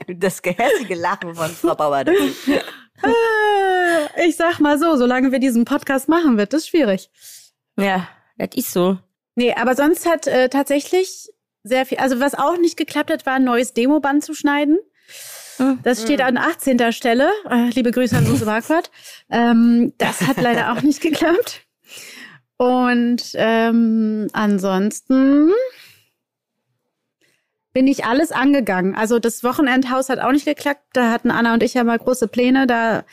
[0.08, 2.04] Das gehässige Lachen von Frau Bauer.
[4.26, 7.10] ich sag mal so, solange wir diesen Podcast machen, wird das schwierig.
[7.78, 8.98] Ja, das ist so.
[9.36, 11.30] Nee, aber sonst hat äh, tatsächlich
[11.64, 14.80] sehr viel, also was auch nicht geklappt hat, war ein neues Demoband zu schneiden.
[15.84, 16.92] Das steht an 18.
[16.92, 17.32] Stelle.
[17.50, 18.92] Äh, liebe Grüße an Lose Marquardt.
[19.30, 21.62] Ähm, das hat leider auch nicht geklappt.
[22.58, 25.52] Und ähm, ansonsten
[27.74, 28.96] bin ich alles angegangen.
[28.96, 30.82] Also das Wochenendhaus hat auch nicht geklappt.
[30.94, 32.66] Da hatten Anna und ich ja mal große Pläne.
[32.66, 33.04] Da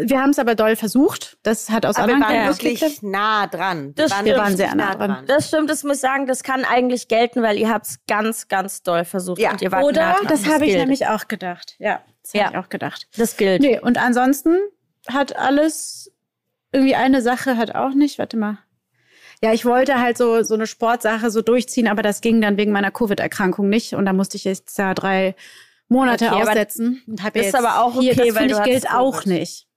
[0.00, 1.38] wir haben es aber doll versucht.
[1.42, 3.02] Das hat aus Aber wir anderen waren Gründen nicht wirklich geklappt.
[3.02, 3.94] nah dran.
[3.96, 5.24] Das Wir waren sehr nah dran.
[5.26, 8.48] Das stimmt, das muss ich sagen, das kann eigentlich gelten, weil ihr habt es ganz,
[8.48, 9.40] ganz doll versucht.
[9.40, 9.50] Ja.
[9.50, 10.00] Und ihr wart nah Oder?
[10.14, 10.26] dran.
[10.28, 11.74] Das habe ich nämlich auch gedacht.
[11.78, 12.44] Ja, das Ja.
[12.46, 13.08] habe ich auch gedacht.
[13.16, 13.60] Das gilt.
[13.60, 14.56] Nee, und ansonsten
[15.08, 16.12] hat alles
[16.72, 18.18] irgendwie eine Sache hat auch nicht.
[18.18, 18.58] Warte mal.
[19.42, 22.72] Ja, ich wollte halt so so eine Sportsache so durchziehen, aber das ging dann wegen
[22.72, 25.34] meiner Covid-Erkrankung nicht und da musste ich jetzt ja drei
[25.88, 28.62] Monate Okay, aber aussetzen und habe ist jetzt aber auch hier, okay, das weil ich
[28.64, 29.67] gilt auch nicht.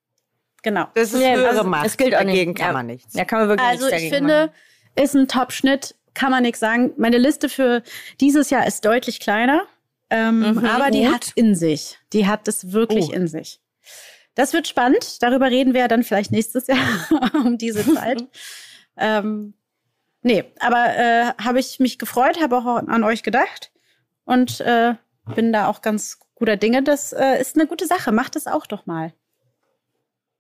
[0.64, 0.88] Genau.
[0.94, 1.86] Das ist Ja, höhere also, Macht.
[1.86, 2.30] das gilt auch nicht.
[2.36, 2.74] Dagegen kann Ja.
[2.74, 3.14] man nichts.
[3.16, 5.04] Ja, kann man wirklich Also nichts ich dagegen finde, machen.
[5.04, 6.92] ist ein Top-Schnitt, kann man nichts sagen.
[6.98, 7.82] Meine Liste für
[8.20, 9.64] dieses Jahr ist deutlich kleiner,
[10.10, 11.14] ähm, Mhm, aber die gut.
[11.14, 11.98] hat in sich.
[12.14, 13.14] Die hat es wirklich Oh.
[13.14, 13.60] in sich.
[14.36, 15.22] Das wird spannend.
[15.24, 16.78] Darüber reden wir dann vielleicht nächstes Jahr
[17.34, 18.24] um diese Zeit.
[18.98, 19.54] ähm,
[20.22, 23.72] nee, aber äh, habe ich mich gefreut, habe auch an euch gedacht
[24.26, 24.94] und äh,
[25.36, 26.82] bin da auch ganz guter Dinge.
[26.84, 28.12] Das äh, ist eine gute Sache.
[28.12, 29.14] Macht es auch doch mal.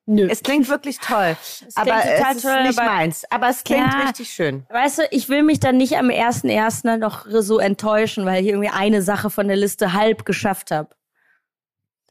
[0.07, 0.27] Nö.
[0.29, 1.37] Es klingt wirklich toll.
[1.75, 3.25] aber klingt total es ist toll, nicht aber- meins.
[3.29, 3.99] Aber es klingt Ja.
[4.07, 4.65] richtig schön.
[4.69, 6.97] Weißt du, ich will mich dann nicht am 1.1.
[6.97, 10.89] noch so enttäuschen, weil ich irgendwie eine Sache von der Liste halb geschafft habe.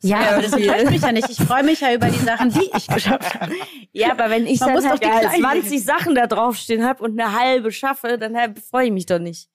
[0.03, 1.29] Ja, aber das enttäuscht mich ja nicht.
[1.29, 3.53] Ich freue mich ja über die Sachen, die ich geschafft habe.
[3.93, 7.39] Ja, aber wenn ich Man dann halt kleinen 20 Sachen da draufstehen habe und eine
[7.39, 9.51] halbe schaffe, dann freue ich mich doch nicht.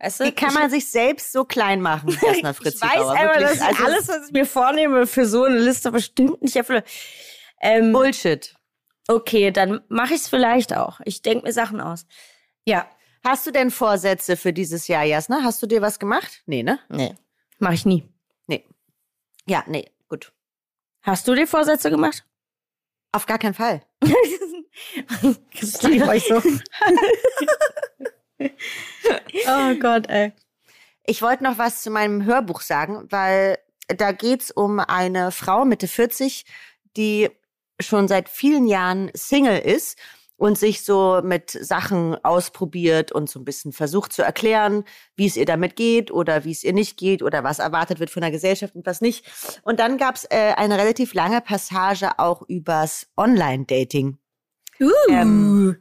[0.00, 0.24] Weißt du?
[0.24, 3.62] Wie kann man sich selbst so klein machen, Jasna Fritz ich weiß einfach, dass ich
[3.62, 6.84] also alles, was ich mir vornehme, für so eine Liste bestimmt nicht erfülle.
[7.60, 8.54] Ähm, Bullshit.
[9.08, 11.00] okay, dann mache ich es vielleicht auch.
[11.04, 12.06] Ich denke mir Sachen aus.
[12.64, 12.88] Ja.
[13.24, 15.40] Hast du denn Vorsätze für dieses Jahr, Jasna?
[15.42, 16.42] Hast du dir was gemacht?
[16.46, 16.78] Nee, ne?
[16.88, 17.14] Nee.
[17.58, 18.08] Mache ich nie.
[18.46, 18.64] Nee.
[19.46, 20.32] Ja, nee, gut.
[21.02, 22.24] Hast du dir Vorsätze gemacht?
[23.12, 23.82] Auf gar keinen Fall.
[25.60, 26.40] Ich euch so.
[28.38, 30.32] Oh Gott, ey.
[31.04, 35.88] Ich wollte noch was zu meinem Hörbuch sagen, weil da geht's um eine Frau Mitte
[35.88, 36.44] 40,
[36.96, 37.30] die
[37.80, 39.98] schon seit vielen Jahren Single ist
[40.38, 44.84] und sich so mit Sachen ausprobiert und so ein bisschen versucht zu erklären,
[45.16, 48.10] wie es ihr damit geht oder wie es ihr nicht geht oder was erwartet wird
[48.10, 49.26] von der Gesellschaft und was nicht.
[49.64, 54.18] Und dann gab's äh, eine relativ lange Passage auch übers Online-Dating.
[54.80, 54.90] Uh.
[55.10, 55.76] Ähm,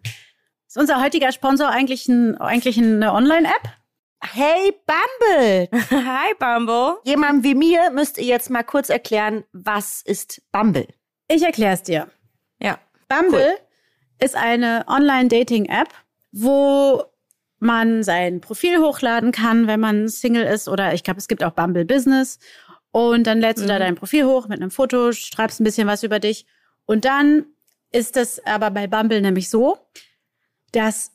[0.68, 3.70] Ist unser heutiger Sponsor eigentlich, ein, eigentlich eine Online-App?
[4.24, 5.70] Hey Bumble!
[5.92, 6.98] Hi, Bambo.
[7.06, 10.88] Jemandem wie mir müsst ihr jetzt mal kurz erklären, was ist Bumble?
[11.28, 12.08] Ich erkläre es dir.
[12.62, 12.80] Ja.
[13.10, 13.58] Bumble
[14.20, 15.90] ist eine Online-Dating-App,
[16.32, 17.04] wo
[17.60, 20.68] man sein Profil hochladen kann, wenn man Single ist.
[20.68, 22.40] Oder ich glaube, es gibt auch Bumble Business.
[22.92, 23.80] Und dann lädst du da Mhm.
[23.80, 26.46] dein Profil hoch mit einem Foto, schreibst ein bisschen was über dich.
[26.86, 27.46] Und dann
[27.92, 29.78] ist es aber bei Bumble nämlich so,
[30.72, 31.12] dass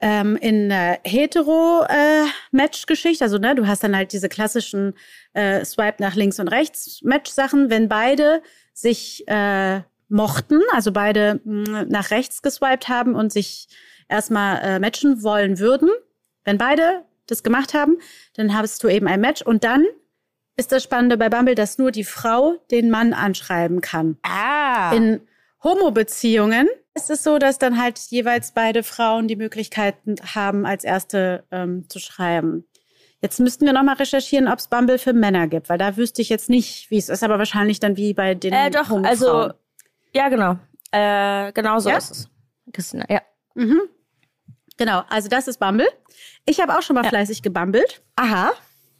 [0.00, 4.92] ähm, in äh, Hetero-Match-Geschichte, also ne, du hast dann halt diese klassischen
[5.32, 11.86] äh, Swipe nach links und rechts Match-Sachen, wenn beide sich äh, mochten, also beide mh,
[11.88, 13.68] nach rechts geswiped haben und sich
[14.08, 15.88] erstmal äh, matchen wollen würden,
[16.44, 17.96] wenn beide das gemacht haben,
[18.34, 19.84] dann hast du eben ein Match und dann
[20.56, 24.16] ist das Spannende bei Bumble, dass nur die Frau den Mann anschreiben kann.
[24.22, 24.92] Ah.
[24.94, 25.20] In
[25.62, 31.44] Homo-Beziehungen ist es so, dass dann halt jeweils beide Frauen die Möglichkeiten haben, als erste
[31.50, 32.64] ähm, zu schreiben.
[33.22, 36.28] Jetzt müssten wir nochmal recherchieren, ob es Bumble für Männer gibt, weil da wüsste ich
[36.28, 39.50] jetzt nicht, wie es ist, aber wahrscheinlich dann wie bei den Äh, doch, also,
[40.12, 40.58] ja, genau.
[40.92, 41.98] Äh, genau so Ja?
[41.98, 42.28] ist es.
[42.72, 43.22] Christina, ja.
[43.54, 43.80] Mhm.
[44.76, 45.88] Genau, also das ist Bumble.
[46.44, 47.08] Ich habe auch schon mal Ja.
[47.08, 48.02] fleißig gebummelt.
[48.16, 48.52] Aha.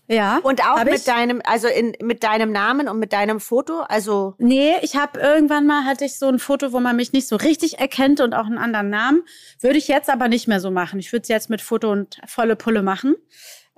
[0.08, 0.38] Ja.
[0.42, 0.90] Und auch ich?
[0.90, 5.18] mit deinem, also in, mit deinem Namen und mit deinem Foto, also Nee, ich habe
[5.18, 8.34] irgendwann mal hatte ich so ein Foto, wo man mich nicht so richtig erkennt und
[8.34, 9.22] auch einen anderen Namen.
[9.60, 10.98] Würde ich jetzt aber nicht mehr so machen.
[11.00, 13.16] Ich würde es jetzt mit Foto und volle Pulle machen.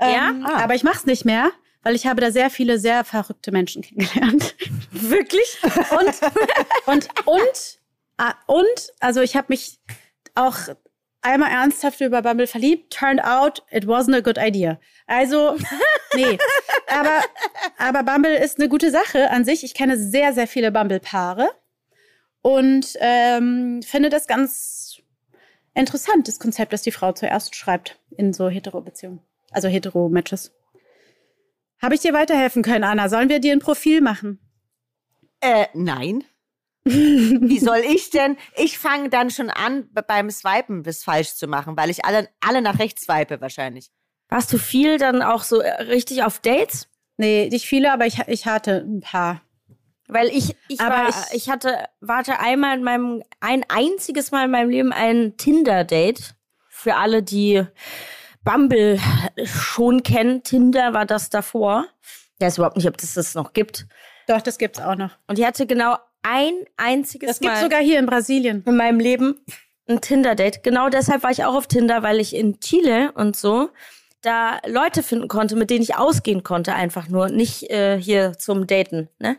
[0.01, 0.31] Ja?
[0.31, 0.63] Ähm, Ah.
[0.63, 1.51] Aber ich mache es nicht mehr,
[1.83, 4.55] weil ich habe da sehr viele sehr verrückte Menschen kennengelernt.
[4.91, 5.59] Wirklich?
[5.91, 6.15] Und
[6.87, 7.79] und und
[8.19, 9.79] ah, und also ich habe mich
[10.35, 10.57] auch
[11.29, 12.93] einmal ernsthaft über Bumble verliebt.
[12.93, 14.81] Turned out, it wasn't a good idea.
[15.07, 15.57] Also,
[16.15, 16.39] nee.
[16.89, 17.23] aber,
[17.77, 19.65] aber Bumble ist eine gute Sache an sich.
[19.65, 21.51] Ich kenne sehr, sehr viele Bumble-Paare
[22.43, 25.01] und ähm, finde das ganz
[25.75, 29.21] interessant, das Konzept, dass die Frau zuerst schreibt in so Hetero-Beziehungen.
[29.51, 30.53] Also Hetero-Matches.
[31.81, 33.09] Habe ich dir weiterhelfen können, Anna?
[33.09, 34.41] Sollen wir dir ein Profil machen?
[35.41, 36.25] äh, nein.
[36.91, 38.37] Wie soll ich denn?
[38.57, 42.29] Ich fange dann schon an, be- beim Swipen bis falsch zu machen, weil ich alle,
[42.41, 43.91] alle nach rechts swipe wahrscheinlich.
[44.29, 46.89] Warst du viel dann auch so äh, richtig auf Dates?
[47.17, 49.43] Nee, nicht viele, aber ich, ich hatte ein paar.
[50.07, 54.47] Weil ich, ich, Aber war, ich- ich, hatte, warte einmal in meinem, ein einziges Mal
[54.47, 56.35] in meinem Leben ein Tinder-Date.
[56.69, 57.65] Für alle, die
[58.45, 58.99] Bumble
[59.45, 60.43] schon kennen.
[60.43, 61.87] Tinder war das davor.
[62.39, 63.87] Ich weiß überhaupt nicht, ob das das noch gibt.
[64.29, 65.11] Doch, das gibt's auch noch.
[65.27, 68.63] Und ich hatte genau ein einziges Das gibt's Mal sogar hier in Brasilien.
[68.67, 69.41] in meinem Leben
[69.89, 70.63] ein Tinder-Date.
[70.63, 73.71] Genau deshalb war ich auch auf Tinder, weil ich in Chile und so
[74.21, 77.29] da Leute finden konnte, mit denen ich ausgehen konnte, einfach nur.
[77.29, 79.09] Nicht äh, hier zum Daten.
[79.21, 79.37] Ne?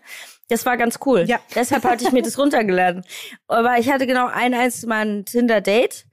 [0.48, 1.26] Das war ganz cool.
[1.28, 1.39] Ja.
[1.56, 3.04] Deshalb hatte ich mir das runtergeladen.
[3.48, 6.06] Aber ich hatte genau ein einziges Mal ein Tinder-Date.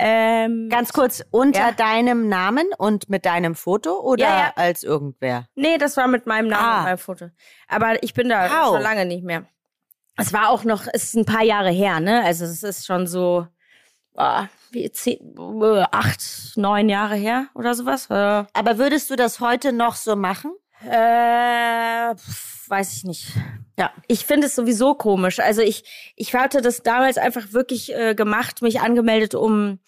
[0.00, 1.72] Ähm, Ganz kurz, unter Ja.
[1.72, 4.52] deinem Namen und mit deinem Foto oder Ja, ja.
[4.56, 5.46] als irgendwer?
[5.56, 6.78] Nee, das war mit meinem Namen Ah.
[6.78, 7.26] und meinem Foto.
[7.66, 8.74] Aber ich bin da Wow.
[8.74, 9.44] schon lange nicht mehr.
[10.18, 12.24] Es war auch noch, es ist ein paar Jahre her, ne?
[12.24, 13.46] Also es ist schon so
[14.14, 15.18] boah, wie zehn,
[15.62, 16.20] äh, acht,
[16.56, 18.10] neun Jahre her oder sowas.
[18.10, 18.14] Äh,
[18.52, 20.52] Aber würdest du das heute noch so machen?
[20.84, 23.32] äh, pf, weiß ich nicht.
[23.78, 25.40] Ja, ich finde es sowieso komisch.
[25.40, 29.78] Also ich, ich hatte das damals einfach wirklich äh, gemacht, mich angemeldet, um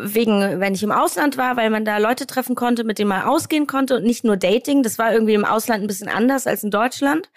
[0.00, 3.22] wegen, wenn ich im Ausland war, weil man da Leute treffen konnte, mit denen man
[3.22, 4.82] ausgehen konnte und nicht nur Dating.
[4.82, 7.30] Das war irgendwie im Ausland ein bisschen anders als in Deutschland.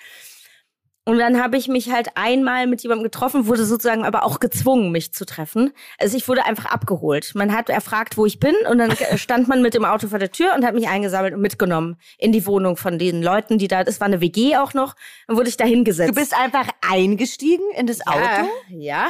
[1.08, 4.92] Und dann habe ich mich halt einmal mit jemandem getroffen, wurde sozusagen aber auch gezwungen,
[4.92, 5.72] mich zu treffen.
[5.98, 7.32] Also ich wurde einfach abgeholt.
[7.34, 10.34] Man hat erfragt, wo ich bin und dann stand man mit dem Auto vor der
[10.34, 13.84] Tür und hat mich eingesammelt und mitgenommen in die Wohnung von den Leuten, die da,
[13.84, 16.10] es war eine WG auch noch, dann wurde ich da hingesetzt.
[16.10, 18.20] Du bist einfach eingestiegen in das Auto?
[18.20, 18.48] Ja.
[18.68, 19.08] ja.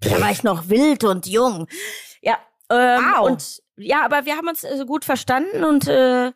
[0.00, 1.66] Da war ich noch wild und jung.
[2.22, 2.38] Ja.
[2.70, 3.26] Ähm, Wow.
[3.28, 6.32] Und ja, aber wir haben uns äh, gut verstanden und äh,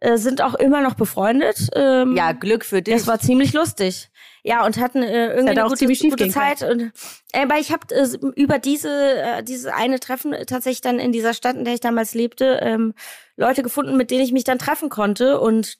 [0.00, 1.68] äh, sind auch immer noch befreundet.
[1.74, 2.94] Ähm, Ja, Glück für dich.
[2.94, 4.09] das war ziemlich lustig.
[4.42, 6.62] Ja, und hatten äh, irgendwie eine gute, gute Zeit.
[6.62, 6.92] Und,
[7.32, 11.34] äh, aber ich habe äh, über diese, äh, dieses eine Treffen tatsächlich dann in dieser
[11.34, 12.94] Stadt, in der ich damals lebte, ähm,
[13.36, 15.78] Leute gefunden, mit denen ich mich dann treffen konnte und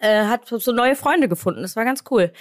[0.00, 1.62] äh, hat so neue Freunde gefunden.
[1.62, 2.32] Das war ganz cool.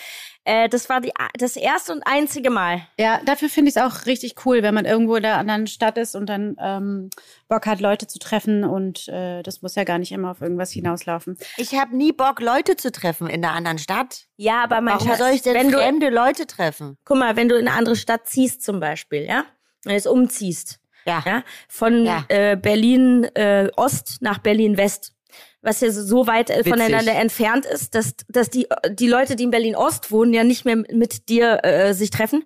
[0.44, 2.82] Äh, das war die, das erste und einzige Mal.
[3.00, 5.98] Ja, dafür finde ich es auch richtig cool, wenn man irgendwo in der anderen Stadt
[5.98, 7.10] ist und dann ähm,
[7.48, 10.72] Bock hat, Leute zu treffen und äh, das muss ja gar nicht immer auf irgendwas
[10.72, 11.38] hinauslaufen.
[11.58, 14.26] Ich habe nie Bock, Leute zu treffen in einer anderen Stadt.
[14.38, 16.98] Ja, aber mein Warum Schatz, soll ich denn wenn du, fremde Leute treffen?
[17.06, 19.46] guck mal, wenn du in eine andere Stadt ziehst zum Beispiel, ja,
[19.86, 21.24] und jetzt umziehst, Ja.
[21.26, 22.24] ja, von Ja.
[22.28, 25.14] Äh, Berlin äh, Ost nach Berlin West,
[25.66, 26.72] was ja so- weit äh, Witzig.
[26.74, 30.64] voneinander entfernt ist, dass dass die die Leute, die in Berlin Ost wohnen, ja nicht
[30.66, 32.46] mehr mit dir äh, sich treffen.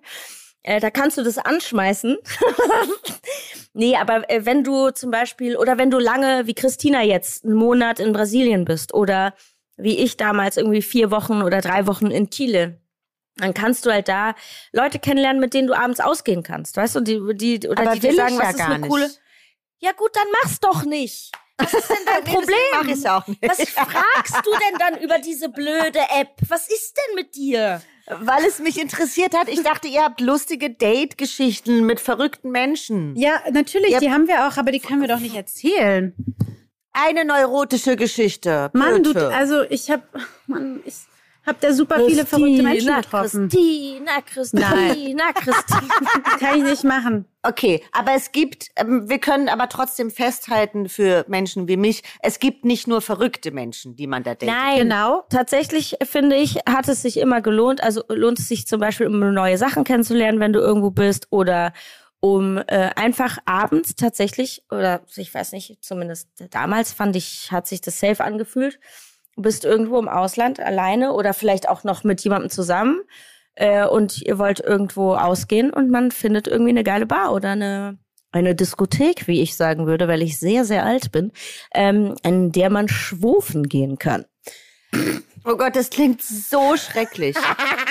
[0.62, 2.18] Äh, da kannst du das anschmeißen.
[3.72, 7.54] nee, aber äh, wenn du zum Beispiel oder wenn du lange wie Christina jetzt einen
[7.54, 9.34] Monat in Brasilien bist oder
[9.76, 12.78] wie ich damals irgendwie vier Wochen oder drei Wochen in Chile,
[13.36, 14.34] dann kannst du halt da
[14.72, 17.00] Leute kennenlernen, mit denen du abends ausgehen kannst, weißt du?
[17.00, 19.04] Die, die oder Aber die dir sagen, ich was ja ist eine coole.
[19.04, 19.20] nicht.
[19.78, 21.32] Ja gut, dann mach's doch nicht.
[21.60, 22.96] Was ist denn dein deswegen mach Problem?
[22.96, 23.42] ich's auch nicht.
[23.42, 26.28] Was fragst du denn dann über diese blöde App?
[26.48, 27.82] Was ist denn mit dir?
[28.06, 29.48] Weil es mich interessiert hat.
[29.48, 33.14] Ich dachte, ihr habt lustige Date-Geschichten mit verrückten Menschen.
[33.16, 36.14] Ja, natürlich, die haben wir auch, aber die können wir doch nicht erzählen.
[36.92, 38.70] Eine neurotische Geschichte.
[38.72, 40.02] Mann, du, also ich habe,
[40.48, 40.94] Mann, ich
[41.46, 43.48] habe da super viele verrückte Menschen getroffen.
[43.48, 45.94] Christina, Christina, Christina.
[46.38, 47.24] Kann ich nicht machen.
[47.42, 52.38] Okay, aber es gibt, ähm, wir können aber trotzdem festhalten für Menschen wie mich, es
[52.38, 54.48] gibt nicht nur verrückte Menschen, die man da datet.
[54.48, 55.24] Nein, Genau.
[55.30, 57.82] Tatsächlich finde ich, hat es sich immer gelohnt.
[57.82, 61.72] Also lohnt es sich zum Beispiel, um neue Sachen kennenzulernen, wenn du irgendwo bist oder
[62.20, 67.80] um äh, einfach abends tatsächlich oder ich weiß nicht, zumindest damals fand ich, hat sich
[67.80, 68.78] das safe angefühlt.
[69.36, 73.00] Du bist irgendwo im Ausland alleine oder vielleicht auch noch mit jemandem zusammen
[73.54, 77.98] äh, und ihr wollt irgendwo ausgehen und man findet irgendwie eine geile Bar oder eine
[78.32, 81.32] eine Diskothek, wie ich sagen würde, weil ich sehr, sehr alt bin,
[81.74, 84.24] ähm, in der man schwufen gehen kann.
[85.44, 87.36] Oh Gott, das klingt so schrecklich.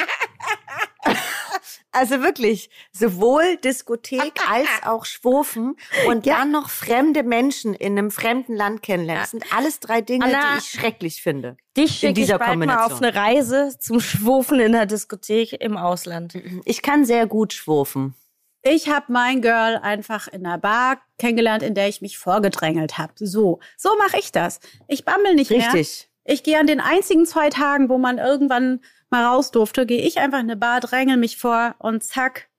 [1.92, 5.76] Also wirklich, sowohl Diskothek als auch Schwurfen
[6.08, 9.24] und dann noch fremde Menschen in einem fremden Land kennenlernen.
[9.24, 11.58] Das sind alles drei Dinge, Anna, die ich schrecklich finde.
[11.76, 15.54] Dich in schicke ich dieser bald mal auf eine Reise zum Schwufen in der Diskothek
[15.54, 16.38] im Ausland.
[16.66, 18.14] Ich kann sehr gut schwurfen.
[18.62, 23.14] Ich habe mein Girl einfach in einer Bar kennengelernt, in der ich mich vorgedrängelt habe.
[23.16, 24.60] So, so mache ich das.
[24.88, 25.74] Ich bammel nicht mehr.
[25.74, 26.10] Richtig.
[26.26, 30.20] Ich gehe an den einzigen zwei Tagen, wo man irgendwann mal raus durfte, gehe ich
[30.20, 32.50] einfach in eine Bar, drängel mich vor und zack,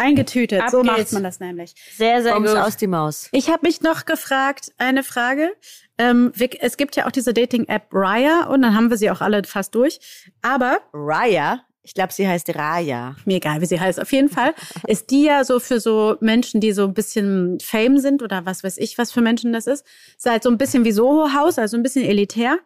[0.00, 0.62] eingetütet.
[0.62, 1.12] Ab so macht geht's.
[1.12, 1.74] man das nämlich.
[1.96, 2.62] Sehr, sehr Kommst gut.
[2.62, 3.28] aus die Maus.
[3.32, 5.52] Ich habe mich noch gefragt, eine Frage.
[5.98, 9.44] Ähm, es gibt ja auch diese Dating-App Raya und dann haben wir sie auch alle
[9.44, 10.00] fast durch.
[10.42, 13.16] Aber Raya, ich glaube, sie heißt Raya.
[13.26, 14.00] mir egal, wie sie heißt.
[14.00, 14.54] Auf jeden Fall
[14.86, 18.64] ist die ja so für so Menschen, die so ein bisschen Fame sind oder was
[18.64, 19.84] weiß ich, was für Menschen das ist.
[20.16, 22.58] Ist halt so ein bisschen wie Soho House, also ein bisschen elitär.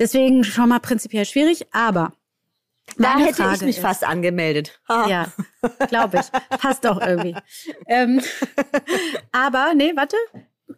[0.00, 2.12] Deswegen schon mal prinzipiell schwierig, aber
[2.96, 4.80] Da hätte ich Frage mich ist- fast angemeldet.
[4.88, 5.26] Ja,
[5.88, 6.58] glaube ich.
[6.58, 7.36] Passt auch irgendwie.
[7.86, 8.20] Ähm,
[9.32, 10.16] aber, nee, warte.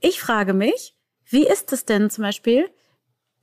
[0.01, 0.95] Ich frage mich,
[1.27, 2.69] wie ist es denn zum Beispiel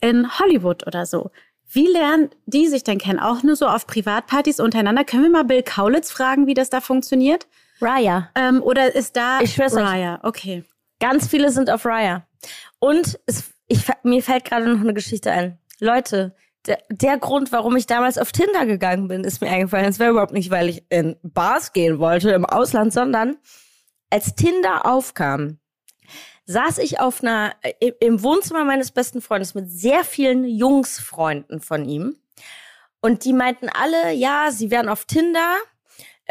[0.02, 1.32] in Hollywood oder so?
[1.72, 3.20] Wie lernen die sich denn kennen?
[3.20, 5.04] Auch nur so auf Privatpartys untereinander?
[5.06, 7.48] Können wir mal Bill Kaulitz fragen, wie das da funktioniert?
[7.80, 8.30] Raya.
[8.36, 9.74] Ähm, oder ist da Ich euch.
[9.76, 10.20] Raya?
[10.24, 10.63] Okay.
[11.00, 12.26] Ganz viele sind auf Raya.
[12.80, 15.59] Und es, ich, mir fällt gerade noch eine Geschichte ein.
[15.80, 19.88] Leute, der, der Grund, warum ich damals auf Tinder gegangen bin, ist mir eingefallen.
[19.88, 23.38] Es wäre überhaupt nicht, weil ich in Bars gehen wollte im Ausland, sondern
[24.10, 25.60] als Tinder aufkam,
[26.46, 31.86] saß ich auf einer, äh, im Wohnzimmer meines besten Freundes mit sehr vielen Jungsfreunden von
[31.86, 32.18] ihm.
[33.02, 35.56] Und die meinten alle, ja, sie wären auf Tinder.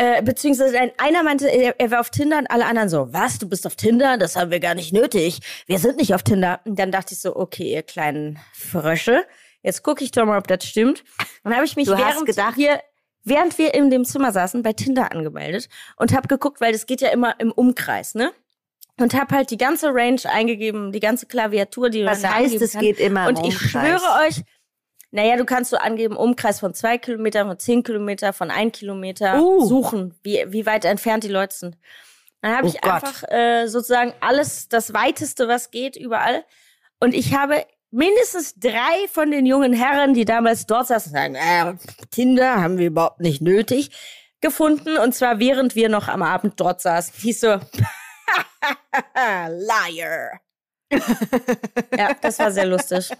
[0.01, 3.38] Äh, beziehungsweise ein, einer meinte, er, er wäre auf Tinder und alle anderen so, was,
[3.38, 4.16] du bist auf Tinder?
[4.16, 5.40] Das haben wir gar nicht nötig.
[5.66, 6.61] Wir sind nicht auf Tinder.
[6.64, 9.24] Und dann dachte ich so, okay, ihr kleinen Frösche,
[9.62, 11.03] jetzt gucke ich doch mal, ob das stimmt.
[11.42, 12.80] Und habe ich mich Du während gedacht- wir
[13.24, 17.01] während wir in dem Zimmer saßen, bei Tinder angemeldet und habe geguckt, weil das geht
[17.01, 18.30] ja immer im Umkreis, ne?
[19.01, 22.55] Und habe halt die ganze Range eingegeben, die ganze Klaviatur, die Was man da heißt,
[22.62, 23.70] es geht immer im Und ich Umkreis?
[24.01, 24.42] schwöre euch,
[25.11, 29.40] Naja, du kannst so angeben, Umkreis von zwei Kilometer, von zehn Kilometer, von ein Kilometer
[29.42, 29.64] Uh.
[29.64, 31.78] suchen, wie, wie weit entfernt die Leute sind.
[32.42, 32.92] Dann habe Oh ich Gott.
[32.92, 36.44] einfach äh, sozusagen alles, das Weiteste, was geht, überall.
[37.00, 41.74] Und ich habe mindestens drei von den jungen Herren, die damals dort saßen, sagen, äh,
[42.11, 43.90] Tinder haben wir überhaupt nicht nötig,
[44.42, 44.98] gefunden.
[44.98, 47.14] Und zwar während wir noch am Abend dort saßen.
[47.18, 47.48] Hieß so,
[49.16, 50.40] Liar.
[50.91, 53.11] Ja, das war sehr lustig.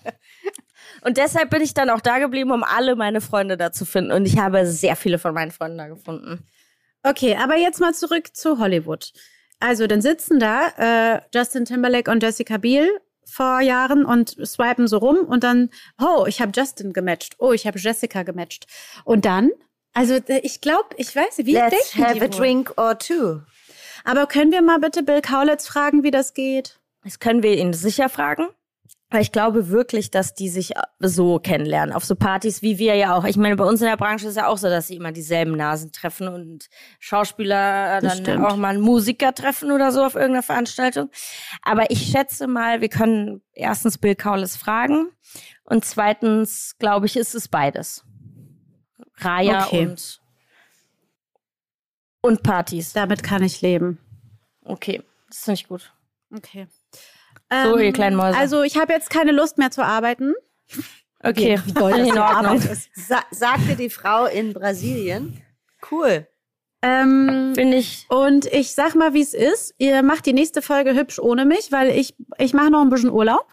[1.03, 4.13] Und deshalb bin ich dann auch da geblieben, um alle meine Freunde da zu finden.
[4.13, 6.47] Und ich habe sehr viele von meinen Freunden da gefunden.
[7.03, 9.13] Okay, aber jetzt mal zurück zu Hollywood.
[9.61, 10.69] Also, dann sitzen da
[11.17, 12.89] äh, Justin Timberlake und Jessica Biel
[13.25, 17.37] vor Jahren und swipen so rum und dann, oh, ich habe Justin gematcht.
[17.39, 18.67] Oh, ich habe Jessica gematcht.
[19.05, 19.51] Und dann,
[19.93, 22.29] also äh, ich glaube, ich weiß nicht, wie Let's have a wohl?
[22.31, 23.41] drink or two.
[24.05, 26.78] Aber können wir mal bitte Bill Kaulitz fragen, wie das geht?
[27.05, 28.49] Das können wir ihn sicher fragen.
[29.11, 33.17] Weil ich glaube wirklich, dass die sich so kennenlernen, auf so Partys wie wir ja
[33.17, 33.25] auch.
[33.25, 35.57] Ich meine, bei uns in der Branche ist ja auch so, dass sie immer dieselben
[35.57, 36.69] Nasen treffen und
[36.99, 38.45] Schauspieler Das dann stimmt.
[38.45, 41.11] auch mal einen Musiker treffen oder so auf irgendeiner Veranstaltung.
[41.63, 45.09] Aber ich schätze mal, wir können erstens Bill Kaulitz fragen
[45.65, 48.05] und zweitens, glaube ich, ist es beides.
[49.17, 49.87] Raya Okay.
[49.87, 50.21] und,
[52.21, 52.93] und Partys.
[52.93, 53.99] Damit kann ich leben.
[54.65, 55.95] Okay, das finde ich gut.
[56.35, 56.67] Okay.
[57.51, 58.37] So, ihr kleinen Mäuse.
[58.37, 60.35] Also, ich habe jetzt keine Lust mehr zu arbeiten.
[61.23, 62.57] Okay, Wie doll das in Ordnung.
[62.57, 62.91] Ist.
[62.95, 65.43] Sa sagte die Frau in Brasilien.
[65.91, 66.27] Cool.
[66.83, 68.07] Ähm, Finde ich.
[68.09, 69.75] und ich sag mal, wie es ist.
[69.79, 73.11] Ihr macht die nächste Folge hübsch ohne mich, weil ich, ich mache noch ein bisschen
[73.11, 73.47] Urlaub.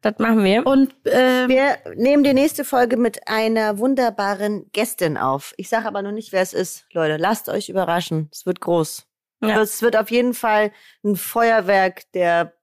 [0.00, 0.66] Das machen wir.
[0.66, 5.52] Und ähm, Wir nehmen die nächste Folge mit einer wunderbaren Gästin auf.
[5.58, 6.86] Ich sage aber noch nicht, wer es ist.
[6.92, 8.30] Leute, lasst euch überraschen.
[8.32, 9.06] Es wird groß.
[9.42, 9.60] Ja.
[9.60, 10.72] Es wird auf jeden Fall
[11.04, 12.54] ein Feuerwerk der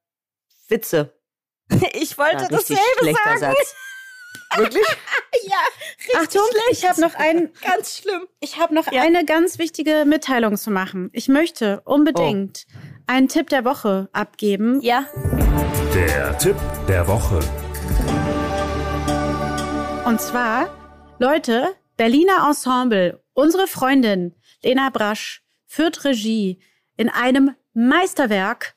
[0.67, 1.13] Witze.
[1.93, 3.75] Ich wollte Ja, richtig schlechter Satz.
[4.55, 4.85] Wirklich?
[6.15, 6.41] Achtung,
[6.71, 8.27] ich habe noch ein, Ganz schlimm.
[8.39, 11.09] ich habe noch eine ganz wichtige Mitteilung zu machen.
[11.13, 12.65] Ich möchte unbedingt
[13.07, 14.79] einen Tipp der Woche abgeben.
[14.81, 15.05] Ja.
[15.93, 16.55] Der Tipp
[16.87, 17.39] der Woche.
[20.05, 20.69] Und zwar,
[21.19, 26.61] Leute, Berliner Ensemble, unsere Freundin Lena Brasch führt Regie
[26.95, 28.75] in einem Meisterwerk,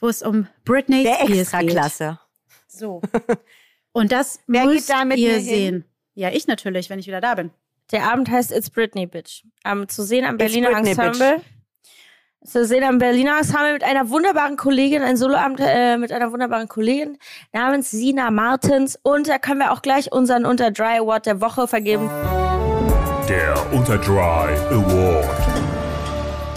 [0.00, 1.40] wo es um Britney Der Spears geht.
[1.40, 2.18] Extraklasse.
[2.68, 3.00] So.
[3.92, 5.44] Und das Wer geht müsst da mit ihr mir hin?
[5.44, 5.84] sehen.
[6.14, 7.50] Ja, ich natürlich, wenn ich wieder da bin.
[7.92, 9.44] Der Abend heißt It's Britney Bitch.
[9.64, 11.40] Ähm, zu sehen am It's Berliner Britney, Ensemble.
[12.44, 16.68] Zu sehen am Berliner Ensemble mit einer wunderbaren Kollegin, ein Soloabend äh, mit einer wunderbaren
[16.68, 17.18] Kollegin
[17.52, 18.98] namens Sina Martens.
[19.02, 22.08] Und da können wir auch gleich unseren Unter Dry Award der Woche vergeben.
[23.28, 24.18] Der Unterdry
[24.70, 25.39] Award.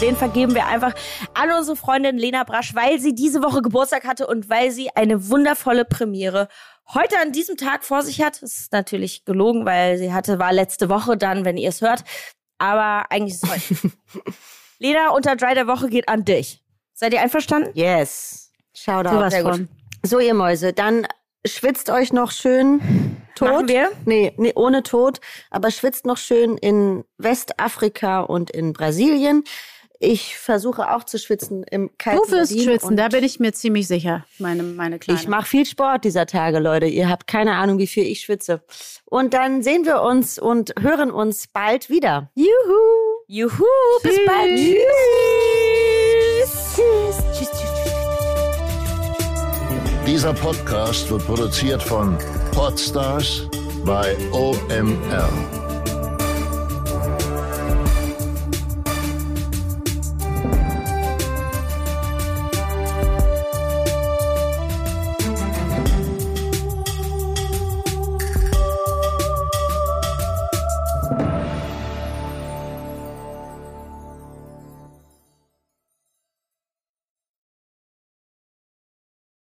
[0.00, 0.92] Den vergeben wir einfach
[1.34, 5.28] an unsere Freundin Lena Brasch, weil sie diese Woche Geburtstag hatte und weil sie eine
[5.28, 6.48] wundervolle Premiere
[6.92, 8.42] heute an diesem Tag vor sich hat.
[8.42, 12.04] Das ist natürlich gelogen, weil sie hatte, war letzte Woche dann, wenn ihr es hört.
[12.58, 13.92] Aber eigentlich ist es heute.
[14.78, 16.62] Lena, unter Dry der Woche geht an dich.
[16.92, 17.70] Seid ihr einverstanden?
[17.74, 18.50] Yes.
[18.74, 19.10] Shoutout.
[19.10, 19.52] Sowas sehr gut.
[19.52, 19.68] von.
[20.02, 21.06] So, ihr Mäuse, dann
[21.46, 23.48] schwitzt euch noch schön tot.
[23.48, 23.92] Machen wir?
[24.04, 25.20] Nee, nee, ohne Tod,
[25.50, 29.44] aber schwitzt noch schön in Westafrika und in Brasilien.
[30.04, 33.52] Ich versuche auch zu schwitzen im kalten Du wirst Berlin schwitzen, da bin ich mir
[33.52, 35.18] ziemlich sicher, meine, meine Kleine.
[35.18, 36.86] Ich mache viel Sport dieser Tage, Leute.
[36.86, 38.62] Ihr habt keine Ahnung, wie viel ich schwitze.
[39.06, 42.30] Und dann sehen wir uns und hören uns bald wieder.
[42.34, 42.48] Juhu!
[43.26, 43.64] Juhu,
[44.02, 44.58] bis bald.
[44.58, 44.76] Tschüss.
[46.74, 47.16] Tschüss.
[47.32, 47.94] Tschüss, tschüss, tschüss.
[50.06, 52.18] Dieser Podcast wird produziert von
[52.52, 53.48] Podstars
[53.84, 55.63] bei OMR.